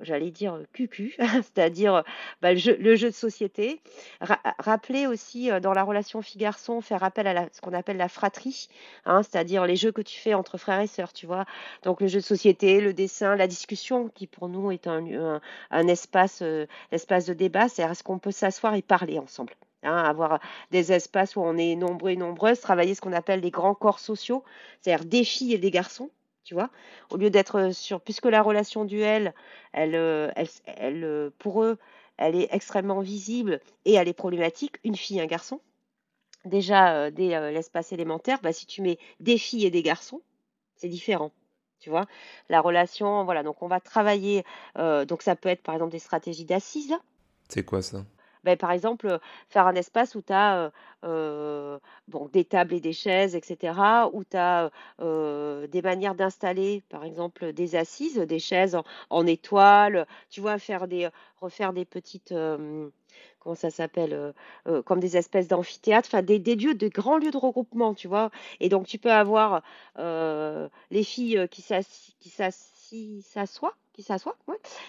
[0.00, 2.02] j'allais dire cucu, c'est-à-dire
[2.42, 3.80] bah, le, jeu, de société.
[4.58, 8.68] rappeler aussi dans la relation fille-garçon, faire appel à ce qu'on appelle la fratrie,
[9.04, 11.44] hein, c'est-à-dire les jeux que tu fais entre frères et sœurs, tu vois.
[11.82, 15.88] Donc le jeu de société, le dessin, la discussion, qui pour nous est un, un,
[15.88, 16.42] espace,
[16.92, 19.54] espace de débat, c'est-à-dire est-ce qu'on peut s'asseoir et parler ensemble.
[19.82, 23.50] Hein, avoir des espaces où on est nombreux et nombreuses, travailler ce qu'on appelle les
[23.50, 24.44] grands corps sociaux,
[24.80, 26.10] c'est-à-dire des filles et des garçons,
[26.50, 26.70] tu vois,
[27.10, 29.34] au lieu d'être sur, puisque la relation duel,
[29.70, 29.94] elle,
[30.66, 31.78] elle, pour eux,
[32.16, 35.60] elle est extrêmement visible et elle est problématique, une fille, un garçon.
[36.44, 40.22] Déjà, dès l'espace élémentaire, bah, si tu mets des filles et des garçons,
[40.74, 41.30] c'est différent.
[41.78, 42.06] Tu vois,
[42.48, 46.46] la relation, voilà, donc on va travailler, donc ça peut être par exemple des stratégies
[46.46, 46.96] d'assises.
[47.48, 48.04] C'est quoi ça?
[48.44, 50.72] Ben, par exemple, faire un espace où tu as
[51.02, 53.74] bon, des tables et des chaises, etc.,
[54.12, 58.76] où tu as des manières d'installer, par exemple, des assises, des chaises
[59.10, 61.08] en, étoile, tu vois, faire des,
[61.40, 62.34] refaire des petites
[63.40, 64.34] comment ça s'appelle,
[64.84, 68.30] comme des espèces d'amphithéâtres, enfin des, lieux, de grands lieux de regroupement, tu vois.
[68.60, 69.62] Et donc tu peux avoir
[69.96, 74.36] les filles qui s'assoient qui s'assoit,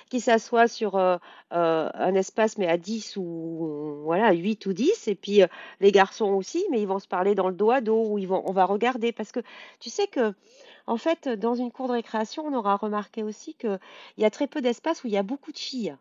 [0.09, 1.17] qui s'assoit sur euh,
[1.53, 5.47] euh, un espace mais à 10 ou voilà 8 ou 10 et puis euh,
[5.79, 8.27] les garçons aussi mais ils vont se parler dans le dos à dos ou ils
[8.27, 9.11] vont on va regarder.
[9.11, 9.39] Parce que
[9.79, 10.33] tu sais que
[10.87, 13.79] en fait dans une cour de récréation on aura remarqué aussi que
[14.17, 15.95] il y a très peu d'espace où il y a beaucoup de filles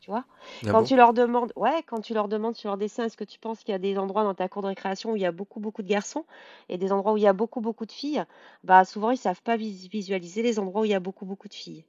[0.00, 0.24] tu vois.
[0.64, 3.24] Ah quand tu leur demandes ouais quand tu leur demandes sur leur dessin est-ce que
[3.24, 5.26] tu penses qu'il y a des endroits dans ta cour de récréation où il y
[5.26, 6.26] a beaucoup beaucoup de garçons
[6.68, 8.24] et des endroits où il y a beaucoup beaucoup de filles?
[8.64, 11.54] Bah souvent ils savent pas visualiser les endroits où il y a beaucoup beaucoup de
[11.54, 11.84] filles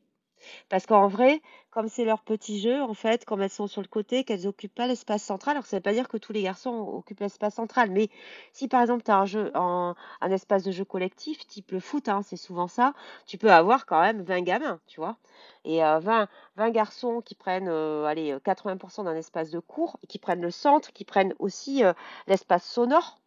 [0.70, 3.88] parce qu'en vrai, comme c'est leur petit jeu, en fait, comme elles sont sur le
[3.88, 6.44] côté, qu'elles occupent pas l'espace central, alors ça ne veut pas dire que tous les
[6.44, 8.10] garçons occupent l'espace central, mais
[8.52, 9.18] si par exemple tu as
[9.56, 12.94] un un, espace de jeu collectif, type le foot, hein, c'est souvent ça,
[13.26, 15.18] tu peux avoir quand même 20 gamins, tu vois.
[15.66, 16.28] Et 20,
[16.60, 20.92] euh, garçons qui prennent euh, allez, 80% d'un espace de cours, qui prennent le centre,
[20.94, 21.94] qui prennent aussi euh,
[22.28, 23.20] l'espace sonore,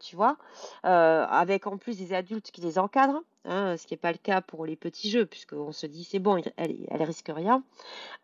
[0.00, 0.36] tu vois,
[0.82, 3.22] avec en plus des adultes qui les encadrent.
[3.44, 6.18] Hein, ce qui n'est pas le cas pour les petits jeux, puisqu'on se dit c'est
[6.18, 7.62] bon, elle, elle risque rien,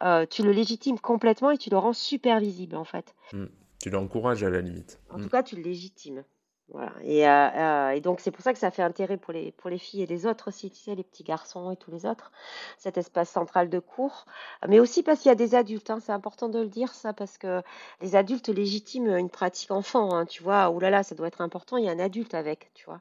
[0.03, 3.15] euh, tu le légitimes complètement et tu le rends super visible en fait.
[3.33, 3.47] Mmh.
[3.81, 5.01] Tu l'encourages à la limite.
[5.11, 5.23] En mmh.
[5.23, 6.25] tout cas, tu le légitimes.
[6.69, 6.93] Voilà.
[7.03, 9.69] Et, euh, euh, et donc c'est pour ça que ça fait intérêt pour les pour
[9.69, 12.33] les filles et les autres aussi, tu sais, les petits garçons et tous les autres,
[12.79, 14.25] cet espace central de cours.
[14.67, 17.13] Mais aussi parce qu'il y a des adultes, hein, c'est important de le dire ça,
[17.13, 17.63] parce que
[18.01, 20.71] les adultes légitiment une pratique enfant, hein, tu vois.
[20.71, 21.77] Ouh là là, ça doit être important.
[21.77, 23.01] Il y a un adulte avec, tu vois.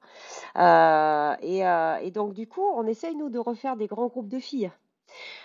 [0.58, 1.60] Euh, et,
[2.06, 4.72] et donc du coup, on essaye nous de refaire des grands groupes de filles.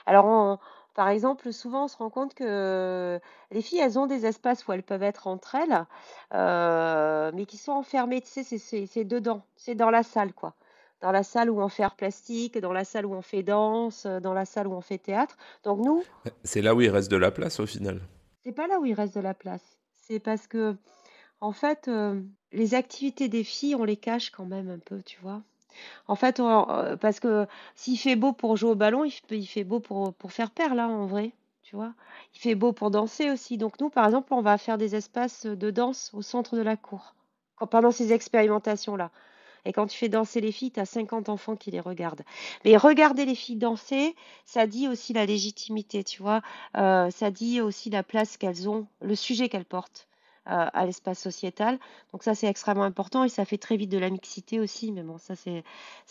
[0.07, 0.59] Alors on,
[0.99, 3.21] par exemple, souvent, on se rend compte que
[3.53, 5.87] les filles, elles ont des espaces où elles peuvent être entre elles,
[6.35, 10.33] euh, mais qui sont enfermées, tu sais, c'est c'est- c'est dedans, c'est dans la salle,
[10.33, 10.55] quoi.
[11.01, 14.07] Dans la salle où on fait art plastique, dans la salle où on fait danse,
[14.07, 15.37] dans la salle où on fait théâtre.
[15.63, 16.03] Donc nous,
[16.43, 18.01] C'est là où il reste de la place au final.
[18.43, 19.79] c'est pas là où il reste de la place.
[19.93, 20.75] C'est parce que,
[21.41, 22.21] en fait, euh,
[22.51, 25.43] les activités des filles, on les cache quand même un peu, tu vois.
[26.07, 29.65] En fait, on- euh, parce que s'il fait beau pour jouer au ballon, il fait,
[29.65, 31.95] beau pour, faire paire, là, en vrai, tu vois.
[32.35, 33.59] Il fait beau pour danser aussi.
[33.59, 36.77] Donc nous, par exemple, on va faire des espaces de danse au centre de la
[36.77, 37.15] cour,
[37.71, 39.11] pendant ces expérimentations-là.
[39.65, 42.25] Et quand tu fais danser les filles, tu as 50 enfants qui les regardent.
[42.65, 46.43] Mais regarder les filles danser, ça dit aussi la légitimité, tu vois.
[46.77, 50.08] Euh, ça dit aussi la place qu'elles ont, le sujet qu'elles portent
[50.49, 51.79] à l'espace sociétal.
[52.13, 54.93] Donc ça, c'est extrêmement important et ça fait très vite de la mixité aussi.
[54.93, 55.63] Mais bon, ça, c'est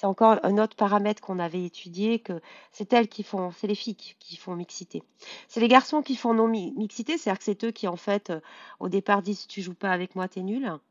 [0.03, 2.39] encore un autre paramètre qu'on avait étudié, que
[2.71, 5.01] c'est elles qui font, c'est les filles qui, font mixité.
[5.47, 8.29] C'est les garçons qui font non mi- mixité, c'est-à-dire que c'est eux qui, en fait,
[8.29, 8.39] euh,
[8.79, 10.65] au départ disent, tu joues pas avec moi, t'es nul.
[10.65, 10.81] Hein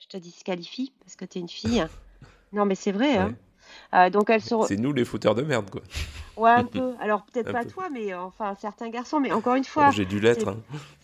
[0.00, 1.86] je te disqualifie parce que t'es une fille.
[2.52, 3.16] Non, mais c'est vrai.
[3.16, 3.34] Hein.
[3.94, 5.80] Euh, donc elles re- C'est nous les fouteurs de merde, quoi.
[6.36, 6.94] Ouais, un peu.
[7.00, 7.70] Alors peut-être pas peu.
[7.70, 9.20] toi, mais euh, enfin certains garçons.
[9.20, 10.54] Mais encore une fois, j'ai dû l'être.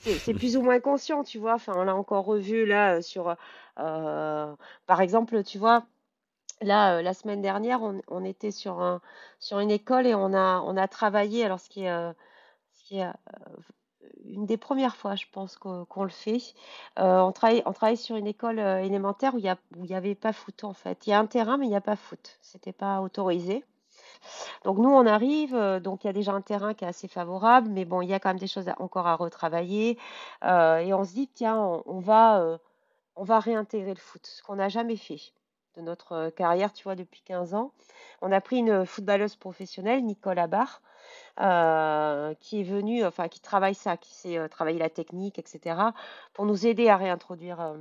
[0.05, 0.35] c'est hein.
[0.35, 1.55] plus ou moins conscient, tu vois.
[1.55, 3.35] Enfin, on l'a encore revu là euh, sur,
[3.79, 4.55] euh,
[4.87, 5.85] par exemple, tu vois,
[6.63, 9.01] là la semaine dernière, on, on était sur un
[9.41, 11.45] sur une école et on a on a travaillé.
[11.45, 12.13] Alors ce qui est
[12.73, 13.09] ce qui est
[14.25, 16.55] une des premières fois, je pense qu'on le fait.
[16.99, 19.95] Euh, on travaille sur une école euh, élémentaire où il y a où il y
[19.95, 21.07] avait pas foot en fait.
[21.07, 22.39] Il y a un terrain, mais il n'y a pas foot.
[22.43, 23.65] C'était pas autorisé.
[24.65, 27.09] Donc nous, on arrive, euh, donc il y a déjà un terrain qui est assez
[27.09, 29.99] favorable, mais bon, il y a quand même des choses encore à retravailler.
[30.43, 32.59] Et on se dit, tiens, on, va,
[33.17, 35.21] on va réintégrer le foot, ce qu'on n'a jamais fait
[35.77, 37.73] de notre euh, carrière, tu vois, depuis 15 ans.
[38.23, 40.83] On a pris une footballeuse professionnelle, Nicole Abar,
[41.41, 45.95] euh, qui est venue, enfin, qui travaille ça, qui sait euh, travailler la technique, etc.,
[46.33, 47.61] pour nous aider à réintroduire.
[47.61, 47.77] euh,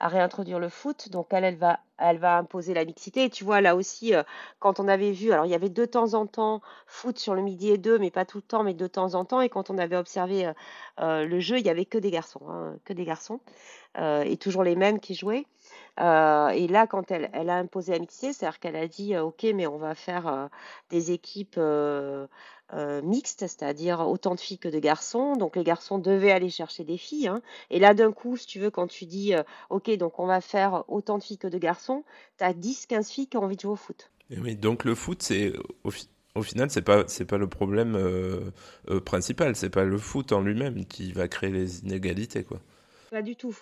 [0.00, 1.08] à réintroduire le foot.
[1.10, 3.24] Donc elle, elle va, elle va imposer la mixité.
[3.24, 4.22] Et tu vois, là aussi, euh,
[4.58, 7.42] quand on avait vu, alors il y avait de temps en temps foot sur le
[7.42, 9.40] midi et deux, mais pas tout le temps, mais de temps en temps.
[9.40, 10.52] Et quand on avait observé euh,
[11.00, 13.40] euh, le jeu, il y avait que des garçons, hein, que des garçons,
[13.98, 15.46] euh, et toujours les mêmes qui jouaient.
[16.00, 19.24] Euh, et là, quand elle, elle a imposé la mixité, c'est-à-dire qu'elle a dit, euh,
[19.24, 20.46] ok, mais on va faire euh,
[20.90, 21.58] des équipes
[23.02, 25.36] mixtes, c'est-à-dire autant de filles que de garçons.
[25.36, 27.28] Donc les garçons devaient aller chercher des filles.
[27.28, 27.42] hein.
[27.70, 29.34] Et là, d'un coup, si tu veux, quand tu dis
[29.70, 32.04] Ok, donc on va faire autant de filles que de garçons.
[32.38, 34.10] Tu as 10-15 filles qui ont envie de jouer au foot.
[34.30, 35.52] Et oui, donc le foot, c'est
[35.84, 38.40] au, fi- au final, c'est pas c'est pas le problème euh,
[38.88, 39.54] euh, principal.
[39.54, 42.58] C'est pas le foot en lui-même qui va créer les inégalités, quoi.
[43.10, 43.56] Pas du tout.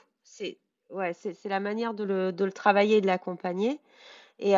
[0.90, 3.80] Ouais, c'est la manière de le, de le travailler et de l'accompagner.
[4.40, 4.52] Et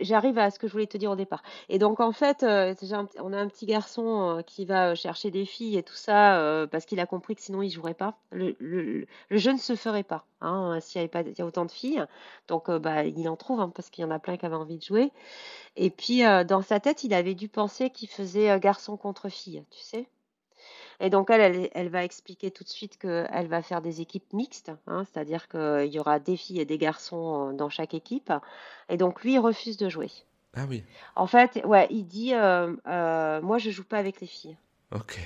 [0.00, 1.42] j'arrive à ce que je voulais te dire au départ.
[1.68, 5.82] Et donc en fait, on a un petit garçon qui va chercher des filles et
[5.82, 8.16] tout ça parce qu'il a compris que sinon il jouerait pas.
[8.30, 11.72] Le, jeu ne se ferait pas hein, s'il y avait pas y a autant de
[11.72, 12.04] filles.
[12.46, 14.78] Donc bah il en trouve hein, parce qu'il y en a plein qui avaient envie
[14.78, 15.10] de jouer.
[15.76, 19.80] Et puis dans sa tête, il avait dû penser qu'il faisait garçon contre fille, tu
[19.82, 20.08] sais.
[21.00, 24.32] Et donc elle, elle, elle va expliquer tout de suite qu'elle va faire des équipes
[24.32, 28.32] mixtes, hein, c'est-à-dire qu'il y aura des filles et des garçons euh, dans chaque équipe.
[28.88, 30.10] Et donc lui, il refuse de jouer.
[30.56, 30.82] Ah oui,
[31.14, 34.56] En fait, ouais, il dit, euh, euh, moi, je joue pas avec les filles.
[34.92, 35.18] ok,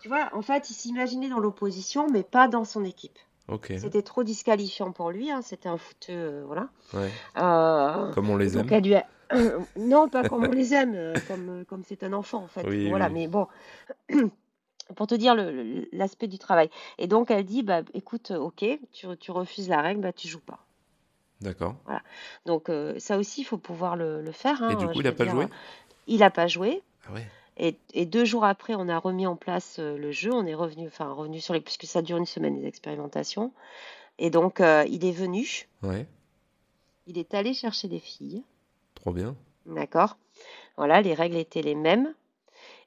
[0.00, 3.18] Tu vois, en fait, il s'imaginait dans l'opposition, mais pas dans son équipe.
[3.48, 6.68] ok, C'était trop disqualifiant pour lui, hein, c'était un footeux, euh, voilà.
[6.94, 7.10] ouais.
[7.36, 8.66] Euh, Comme on les aime.
[8.70, 9.06] elle lui a...
[9.76, 12.66] non, pas comme on les aime, comme comme c'est un enfant en fait.
[12.66, 13.12] Oui, Voilà, oui.
[13.12, 13.46] mais bon,
[14.96, 15.34] pour te dire
[15.92, 16.70] l'aspect du travail.
[16.98, 20.28] Et donc elle dit, bah écoute, euh, ok, tu, tu refuses la règle, bah tu
[20.28, 20.60] joues pas.
[21.40, 21.76] D'accord.
[22.46, 24.60] Donc euh, ça aussi, il faut pouvoir le, le faire.
[24.62, 25.46] Et hein, du coup, il a veux pas dire, joué?
[26.06, 26.82] Il a pas joué.
[27.06, 27.26] Ah ouais.
[27.58, 30.32] Et, et deux jours après, on a remis en place euh, le jeu.
[30.32, 33.52] On est revenu, enfin revenu sur les, puisque ça dure une semaine les expérimentations.
[34.18, 36.06] Et donc euh, il est venu, Ouais.
[37.06, 38.42] il est allé chercher des filles,
[38.96, 39.36] Trop bien.
[39.66, 40.16] d'accord.
[40.76, 42.14] Voilà, les règles étaient les mêmes.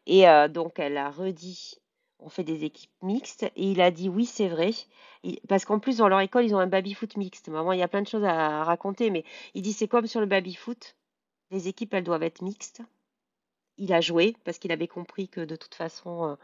[0.07, 1.75] Et euh, donc elle a redit,
[2.21, 3.43] on fait des équipes mixtes.
[3.55, 4.71] Et il a dit oui, c'est vrai.
[5.47, 7.49] Parce qu'en plus dans leur école, ils ont un baby-foot mixte.
[7.49, 10.19] Maman, il y a plein de choses à raconter, mais il dit c'est comme sur
[10.19, 10.95] le baby-foot.
[11.51, 12.81] Les équipes, elles doivent être mixtes.
[13.77, 16.35] Il a joué parce qu'il avait compris que de toute façon, euh,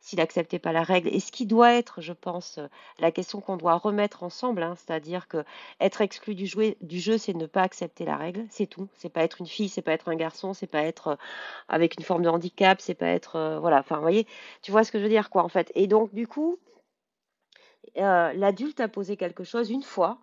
[0.00, 1.08] s'il n'acceptait pas la règle.
[1.12, 2.58] Et ce qui doit être, je pense,
[2.98, 5.44] la question qu'on doit remettre ensemble, hein, c'est-à-dire que
[5.80, 8.88] être exclu du, du jeu, c'est ne pas accepter la règle, c'est tout.
[8.96, 11.18] C'est pas être une fille, c'est pas être un garçon, c'est pas être
[11.68, 13.80] avec une forme de handicap, c'est pas être, voilà.
[13.80, 14.26] Enfin, vous voyez,
[14.62, 15.70] tu vois ce que je veux dire, quoi, en fait.
[15.74, 16.58] Et donc, du coup,
[17.94, 20.18] l'adulte a posé quelque chose une fois,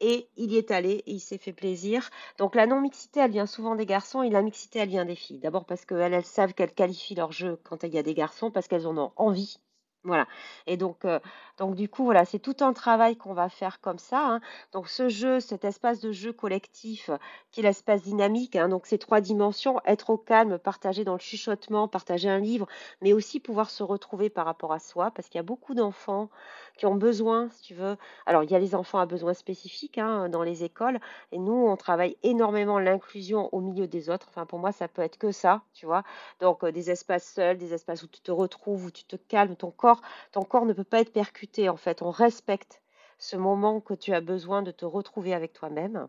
[0.00, 2.10] et il y est allé et il s'est fait plaisir.
[2.38, 5.38] Donc la non-mixité, elle vient souvent des garçons et la mixité, elle vient des filles.
[5.40, 8.50] D'abord parce qu'elles elles savent qu'elles qualifient leur jeu quand il y a des garçons,
[8.50, 9.58] parce qu'elles en ont envie.
[10.04, 10.26] Voilà.
[10.68, 11.18] Et donc, euh,
[11.58, 14.34] donc du coup, voilà, c'est tout un travail qu'on va faire comme ça.
[14.34, 14.40] hein.
[14.72, 17.10] Donc ce jeu, cet espace de jeu collectif,
[17.50, 21.18] qui est l'espace dynamique, hein, donc ces trois dimensions, être au calme, partager dans le
[21.18, 22.68] chuchotement, partager un livre,
[23.00, 26.30] mais aussi pouvoir se retrouver par rapport à soi, parce qu'il y a beaucoup d'enfants
[26.76, 27.96] qui ont besoin, si tu veux.
[28.26, 30.98] Alors, il y a les enfants à besoins spécifiques hein, dans les écoles,
[31.32, 34.26] et nous, on travaille énormément l'inclusion au milieu des autres.
[34.28, 36.02] Enfin, pour moi, ça peut être que ça, tu vois.
[36.40, 39.56] Donc, euh, des espaces seuls, des espaces où tu te retrouves, où tu te calmes,
[39.56, 40.00] ton corps,
[40.32, 42.02] ton corps ne peut pas être percuté, en fait.
[42.02, 42.80] On respecte
[43.18, 46.08] ce moment que tu as besoin de te retrouver avec toi-même.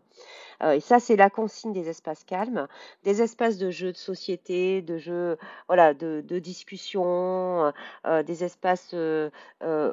[0.62, 2.68] Euh, et ça, c'est la consigne des espaces calmes,
[3.04, 5.38] des espaces de jeux de société, de jeux,
[5.68, 7.70] voilà, de, de discussion, euh,
[8.06, 8.94] euh, des espaces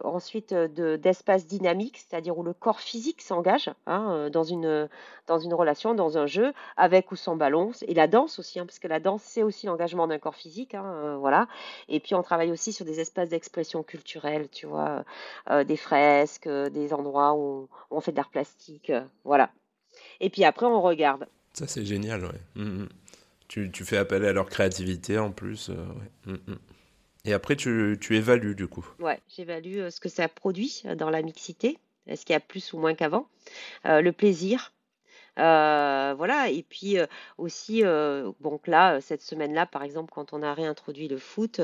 [0.03, 4.89] ensuite d'espaces dynamiques, c'est-à-dire où le corps physique s'engage hein, dans une
[5.27, 8.65] dans une relation, dans un jeu, avec ou sans ballon, et la danse aussi, hein,
[8.65, 11.47] parce que la danse c'est aussi l'engagement d'un corps physique, hein, voilà.
[11.89, 15.03] Et puis on travaille aussi sur des espaces d'expression culturelle, tu vois,
[15.65, 18.91] des fresques, des endroits où, on fait de l'art plastique,
[19.23, 19.51] voilà.
[20.19, 21.27] Et puis après, on regarde.
[21.53, 22.41] Ça, c'est génial, ouais.
[22.55, 22.89] Mm, mm.
[23.47, 25.69] Tu, tu, fais appel à leur créativité en plus.
[25.69, 25.75] Euh,
[26.27, 26.33] ouais.
[26.33, 26.55] Mm,
[27.25, 28.85] Et après, tu, tu, évalues du coup.
[28.99, 31.77] Ouais, j'évalue euh, ce que ça produit euh, dans la mixité.
[32.07, 33.27] Est-ce qu'il y a plus ou moins qu'avant?
[33.85, 34.74] Euh, Le plaisir, euh,
[35.37, 37.05] voilà, et puis euh,
[37.37, 41.61] aussi, euh, donc là, cette semaine-là, par exemple, quand on a réintroduit le foot,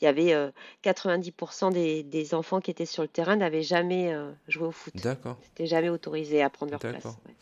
[0.00, 0.34] il y avait
[0.84, 4.14] 90% des, des, enfants qui étaient sur le terrain n'avaient jamais
[4.48, 4.94] joué au foot.
[5.02, 5.36] D'accord.
[5.42, 7.04] C'était jamais autorisé à prendre leur place.
[7.04, 7.34] Ouais.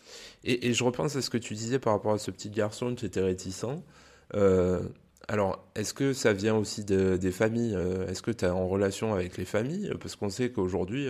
[0.45, 2.95] Et, et, je repense à ce que tu disais par rapport à ce petit garçon
[2.95, 3.65] qui était réticent.
[5.29, 7.77] alors, est-ce que ça vient aussi de, des familles
[8.09, 9.93] Est-ce que tu es en relation avec les familles?
[10.01, 11.09] Parce qu'on sait qu'aujourd'hui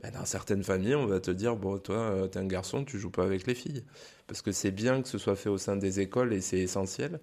[0.00, 2.98] ben, dans certaines familles, on va te dire bon, toi, euh, t'es un garçon, tu
[2.98, 3.84] joues pas avec les filles.
[4.26, 7.20] Parce que c'est bien que ce soit fait au sein des écoles et c'est essentiel.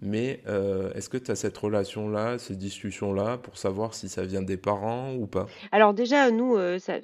[0.00, 4.42] Mais euh, est-ce que tu as cette relation-là, ces discussions-là, pour savoir si ça vient
[4.42, 5.46] des parents ou pas?
[5.72, 7.00] Alors déjà, nous, euh, ça,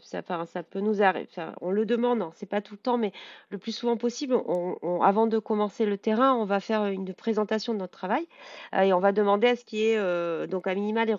[0.62, 1.28] peut nous arriver,
[1.60, 3.12] on le demande, hein, c'est pas tout le temps, mais
[3.50, 4.36] le plus souvent possible,
[5.02, 8.26] avant de commencer le terrain, on va faire une présentation de notre travail
[8.74, 11.14] euh, et on va demander à ce ait euh, donc à minima les,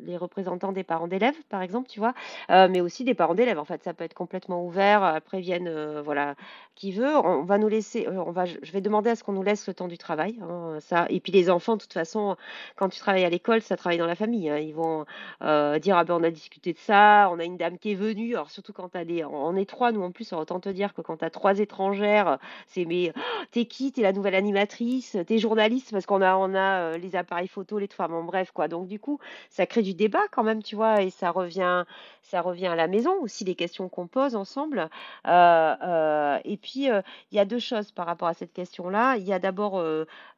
[0.00, 2.14] les représentants des parents d'élèves, par exemple, tu vois,
[2.48, 3.58] mais aussi des parents d'élèves.
[3.58, 5.02] En fait, ça peut être complètement ouvert.
[5.02, 6.34] Après viennent, euh, voilà,
[6.74, 7.16] qui veut.
[7.16, 9.74] On va nous laisser, on va, je vais demander à ce qu'on nous laisse le
[9.74, 10.38] temps du travail.
[10.42, 10.78] Hein,
[11.08, 12.36] et puis les enfants, de toute façon,
[12.76, 14.48] quand tu travailles à l'école, ça travaille dans la famille.
[14.48, 14.58] Hein.
[14.58, 15.04] Ils vont
[15.42, 17.94] euh, dire ah ben on a discuté de ça, on a une dame qui est
[17.94, 18.34] venue.
[18.34, 21.18] Alors surtout quand des, en étroit, nous en plus, on autant te dire que quand
[21.18, 23.92] t'as trois étrangères, c'est mais oh, t'es qui?
[23.92, 25.16] T'es la nouvelle animatrice?
[25.26, 25.90] T'es journaliste?
[25.92, 28.68] Parce qu'on a on a euh, les appareils photo, les femmes, en bref quoi.
[28.68, 29.18] Donc du coup,
[29.50, 31.84] ça crée du débat quand même, tu vois, et ça revient,
[32.22, 34.88] ça revient à la maison aussi les questions qu'on pose ensemble.
[35.26, 39.16] Euh, et puis il y a deux choses par rapport à cette question-là.
[39.16, 39.82] Il y a d'abord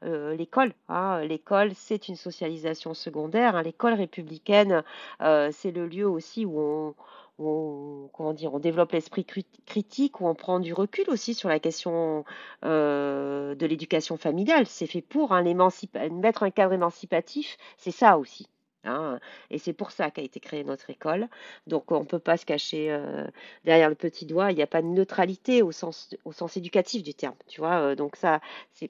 [0.02, 0.72] les l'école.
[0.88, 1.20] Hein.
[1.24, 3.54] L'école, c'est une socialisation secondaire.
[3.54, 3.62] Hein.
[3.62, 4.82] L'école républicaine,
[5.20, 6.94] euh, c'est le lieu aussi où
[7.38, 9.26] on, comment dire, on développe l'esprit
[9.66, 12.24] critique, où on prend du recul aussi sur la question
[12.64, 14.66] euh, de l'éducation familiale.
[14.66, 15.44] C'est fait pour hein,
[16.10, 18.48] mettre un cadre émancipatif, c'est ça aussi.
[19.50, 21.28] Et c'est pour ça qu'a été créée notre école.
[21.66, 23.26] Donc on ne peut pas se cacher euh,
[23.64, 24.50] derrière le petit doigt.
[24.50, 27.34] Il n'y a pas de neutralité au sens, au sens éducatif du terme.
[27.48, 28.40] Tu vois, donc ça,
[28.72, 28.88] c'est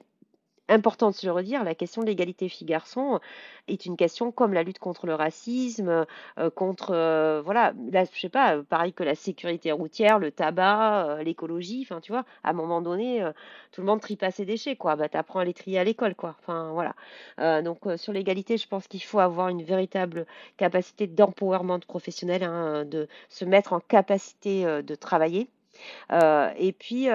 [0.69, 3.19] important de se le redire, la question de l'égalité filles-garçons
[3.67, 6.05] est une question comme la lutte contre le racisme,
[6.37, 11.05] euh, contre, euh, voilà, là, je sais pas, pareil que la sécurité routière, le tabac,
[11.07, 13.31] euh, l'écologie, enfin, tu vois, à un moment donné, euh,
[13.71, 14.95] tout le monde trie pas ses déchets, quoi.
[14.95, 16.35] Bah, t'apprends à les trier à l'école, quoi.
[16.39, 16.95] Enfin, voilà.
[17.39, 20.25] Euh, donc, euh, sur l'égalité, je pense qu'il faut avoir une véritable
[20.57, 25.49] capacité d'empowerment professionnel, hein, de se mettre en capacité de travailler.
[26.11, 27.07] et puis,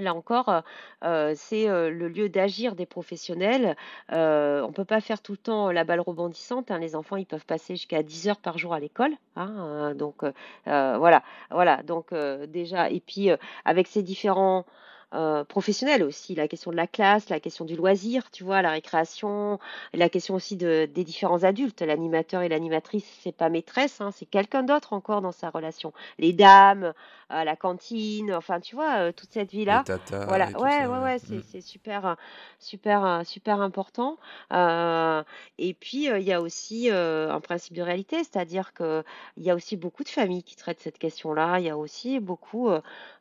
[0.00, 0.62] Là encore,
[1.02, 3.76] euh, c'est euh, le lieu d'agir des professionnels.
[4.12, 6.70] Euh, on peut pas faire tout le temps la balle rebondissante.
[6.70, 6.78] Hein.
[6.78, 9.10] Les enfants, ils peuvent passer jusqu'à 10 heures par jour à l'école.
[9.34, 10.24] Hein, donc
[10.64, 11.82] voilà, voilà.
[11.82, 13.30] Donc déjà, et puis
[13.64, 14.66] avec ces différents
[15.14, 18.72] euh, professionnelle aussi, la question de la classe, la question du loisir, tu vois, la
[18.72, 19.58] récréation,
[19.94, 21.80] la question aussi de, des différents adultes.
[21.80, 25.94] L'animateur et l'animatrice, c'est pas maîtresse, hein, c'est quelqu'un d'autre encore dans sa relation.
[26.18, 26.92] Les dames,
[27.28, 29.84] à la cantine, enfin, tu vois, euh, toute cette vie-là.
[30.10, 31.42] Voilà, ouais, ouais, ouais, c'est, mm.
[31.50, 32.16] c'est super,
[32.58, 34.18] super, super important.
[34.52, 35.22] Euh,
[35.58, 39.04] et puis, il y a aussi un principe de réalité, c'est-à-dire que
[39.36, 41.58] il y a aussi beaucoup de familles qui traitent cette question-là.
[41.58, 42.70] Il y a aussi beaucoup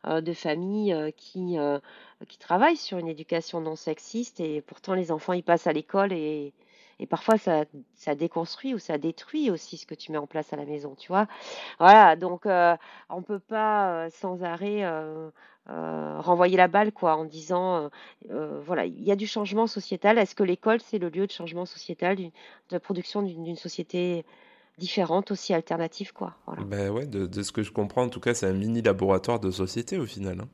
[0.06, 1.58] de familles qui
[2.28, 6.12] qui travaillent sur une éducation non sexiste et pourtant les enfants ils passent à l'école
[6.14, 6.52] et,
[7.00, 7.66] et parfois ça,
[8.16, 11.10] déconstruit ou ça détruit aussi ce que tu mets en place à la maison, tu
[11.10, 11.28] vois.
[11.80, 12.76] Voilà, donc euh,
[13.10, 15.30] on peut pas euh, sans arrêt euh,
[15.68, 17.90] renvoyer la balle quoi en disant
[18.30, 20.18] voilà, il y a du changement sociétal.
[20.18, 22.18] Est-ce que l'école c'est le lieu de changement sociétal,
[22.70, 24.26] de production d'une société
[24.78, 26.36] différente aussi alternative quoi?
[26.46, 26.64] Voilà.
[26.64, 29.40] Ben ouais, de, de, ce que je comprends en tout cas, c'est un mini laboratoire
[29.40, 30.42] de société au final.
[30.42, 30.50] Hein.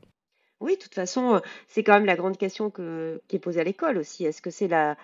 [0.60, 3.64] Oui, de toute façon, c'est quand même la grande question que, qui est posée à
[3.64, 4.24] l'école aussi.
[4.24, 4.96] Est-ce que c'est la,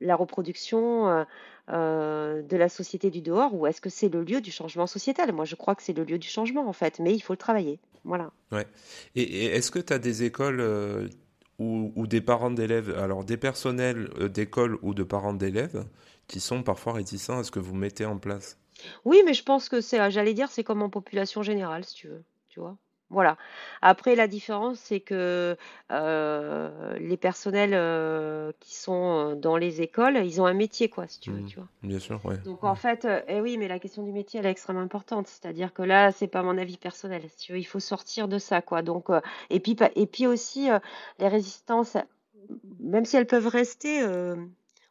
[0.00, 1.26] la reproduction
[1.68, 5.32] de la société du dehors ou est-ce que c'est le lieu du changement sociétal?
[5.32, 7.38] Moi, je crois que c'est le lieu du changement, en fait, mais il faut le
[7.38, 7.80] travailler.
[8.04, 8.30] Voilà.
[8.52, 8.66] Ouais.
[9.16, 10.60] Et, est-ce que tu as des écoles
[11.58, 15.84] ou, ou, des parents d'élèves, alors des personnels d'école ou de parents d'élèves
[16.26, 18.58] qui sont parfois réticents à ce que vous mettez en place?
[19.04, 22.08] Oui, mais je pense que c'est, j'allais dire, c'est comme en population générale, si tu
[22.08, 22.24] veux.
[22.48, 22.76] Tu vois
[23.10, 23.36] voilà.
[23.82, 25.56] Après, la différence, c'est que
[25.92, 31.20] euh, les personnels euh, qui sont dans les écoles, ils ont un métier, quoi, si
[31.20, 31.46] tu veux, mmh.
[31.46, 31.68] tu vois?
[31.82, 32.38] Bien sûr, ouais.
[32.38, 35.28] Donc en fait, euh, eh oui, mais la question du métier, elle est extrêmement importante.
[35.28, 37.22] C'est-à-dire que là, c'est pas mon avis personnel.
[37.28, 38.82] Si tu veux, il faut sortir de ça, quoi.
[38.82, 39.08] Donc
[39.50, 40.68] et puis et puis aussi
[41.18, 41.96] les résistances,
[42.80, 44.02] même si elles peuvent rester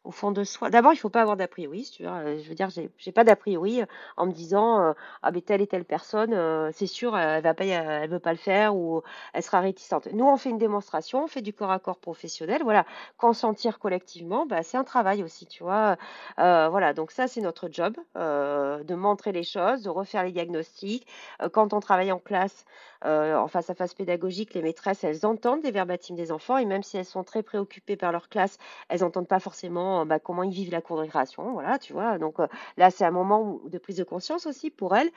[0.04, 0.70] au fond de soi.
[0.70, 2.36] D'abord, il faut pas avoir d'a priori, tu vois.
[2.38, 3.86] Je veux dire, j'ai, j'ai pas d'a priori euh,
[4.18, 7.54] en me disant euh, ah mais telle et telle personne, euh, c'est sûr, elle va
[7.54, 9.02] pas, elle veut pas le faire ou
[9.34, 10.08] elle sera réticente.
[10.14, 12.86] Nous, on fait une démonstration, on fait du corps à corps professionnel, voilà.
[13.18, 15.98] Consentir collectivement, bah, c'est un travail aussi, tu vois.
[16.38, 21.08] voilà, donc ça, c'est notre job, de montrer les choses, de refaire les diagnostics.
[21.52, 22.66] quand on travaille en classe,
[23.04, 26.84] en face à face pédagogique, les maîtresses, elles entendent les verbatims des enfants et même
[26.84, 28.58] si elles sont très préoccupées par leur classe,
[28.90, 31.54] elles n'entendent pas forcément bah, comment ils vivent la cour de récréation.
[31.54, 32.18] Voilà, tu vois.
[32.18, 32.38] Donc
[32.78, 35.12] là, c'est un moment de prise de conscience aussi pour elles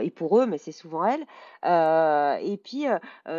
[0.00, 1.24] et pour eux, mais c'est souvent elles.
[2.44, 2.86] et puis,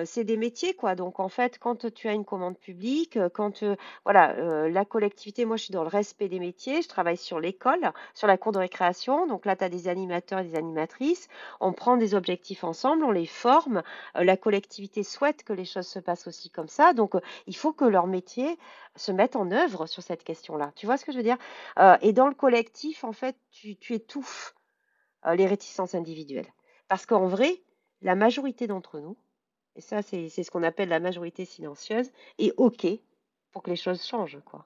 [0.05, 0.95] c'est des métiers, quoi.
[0.95, 3.63] Donc en fait, quand tu as une commande publique, quand
[4.03, 6.81] voilà, la collectivité, moi, je suis dans le respect des métiers.
[6.81, 9.27] Je travaille sur l'école, sur la cour de récréation.
[9.27, 11.27] Donc là, tu as des animateurs et des animatrices.
[11.59, 13.82] On prend des objectifs ensemble, on les forme
[14.15, 16.93] euh, la collectivité souhaite que les choses se passent aussi comme ça.
[16.93, 18.57] Donc, euh, il faut que leur métier
[18.95, 20.71] se mette en œuvre sur cette question-là.
[20.75, 21.37] Tu vois ce que je veux dire?
[21.79, 24.55] Euh, Et dans le collectif, en fait, tu, étouffes
[25.35, 26.51] les réticences individuelles.
[26.89, 27.61] Parce qu'en vrai,
[28.01, 29.15] la majorité d'entre nous,
[29.75, 32.85] et ça, c'est ce qu'on appelle la majorité silencieuse, est OK
[33.51, 34.65] pour que les choses changent, quoi.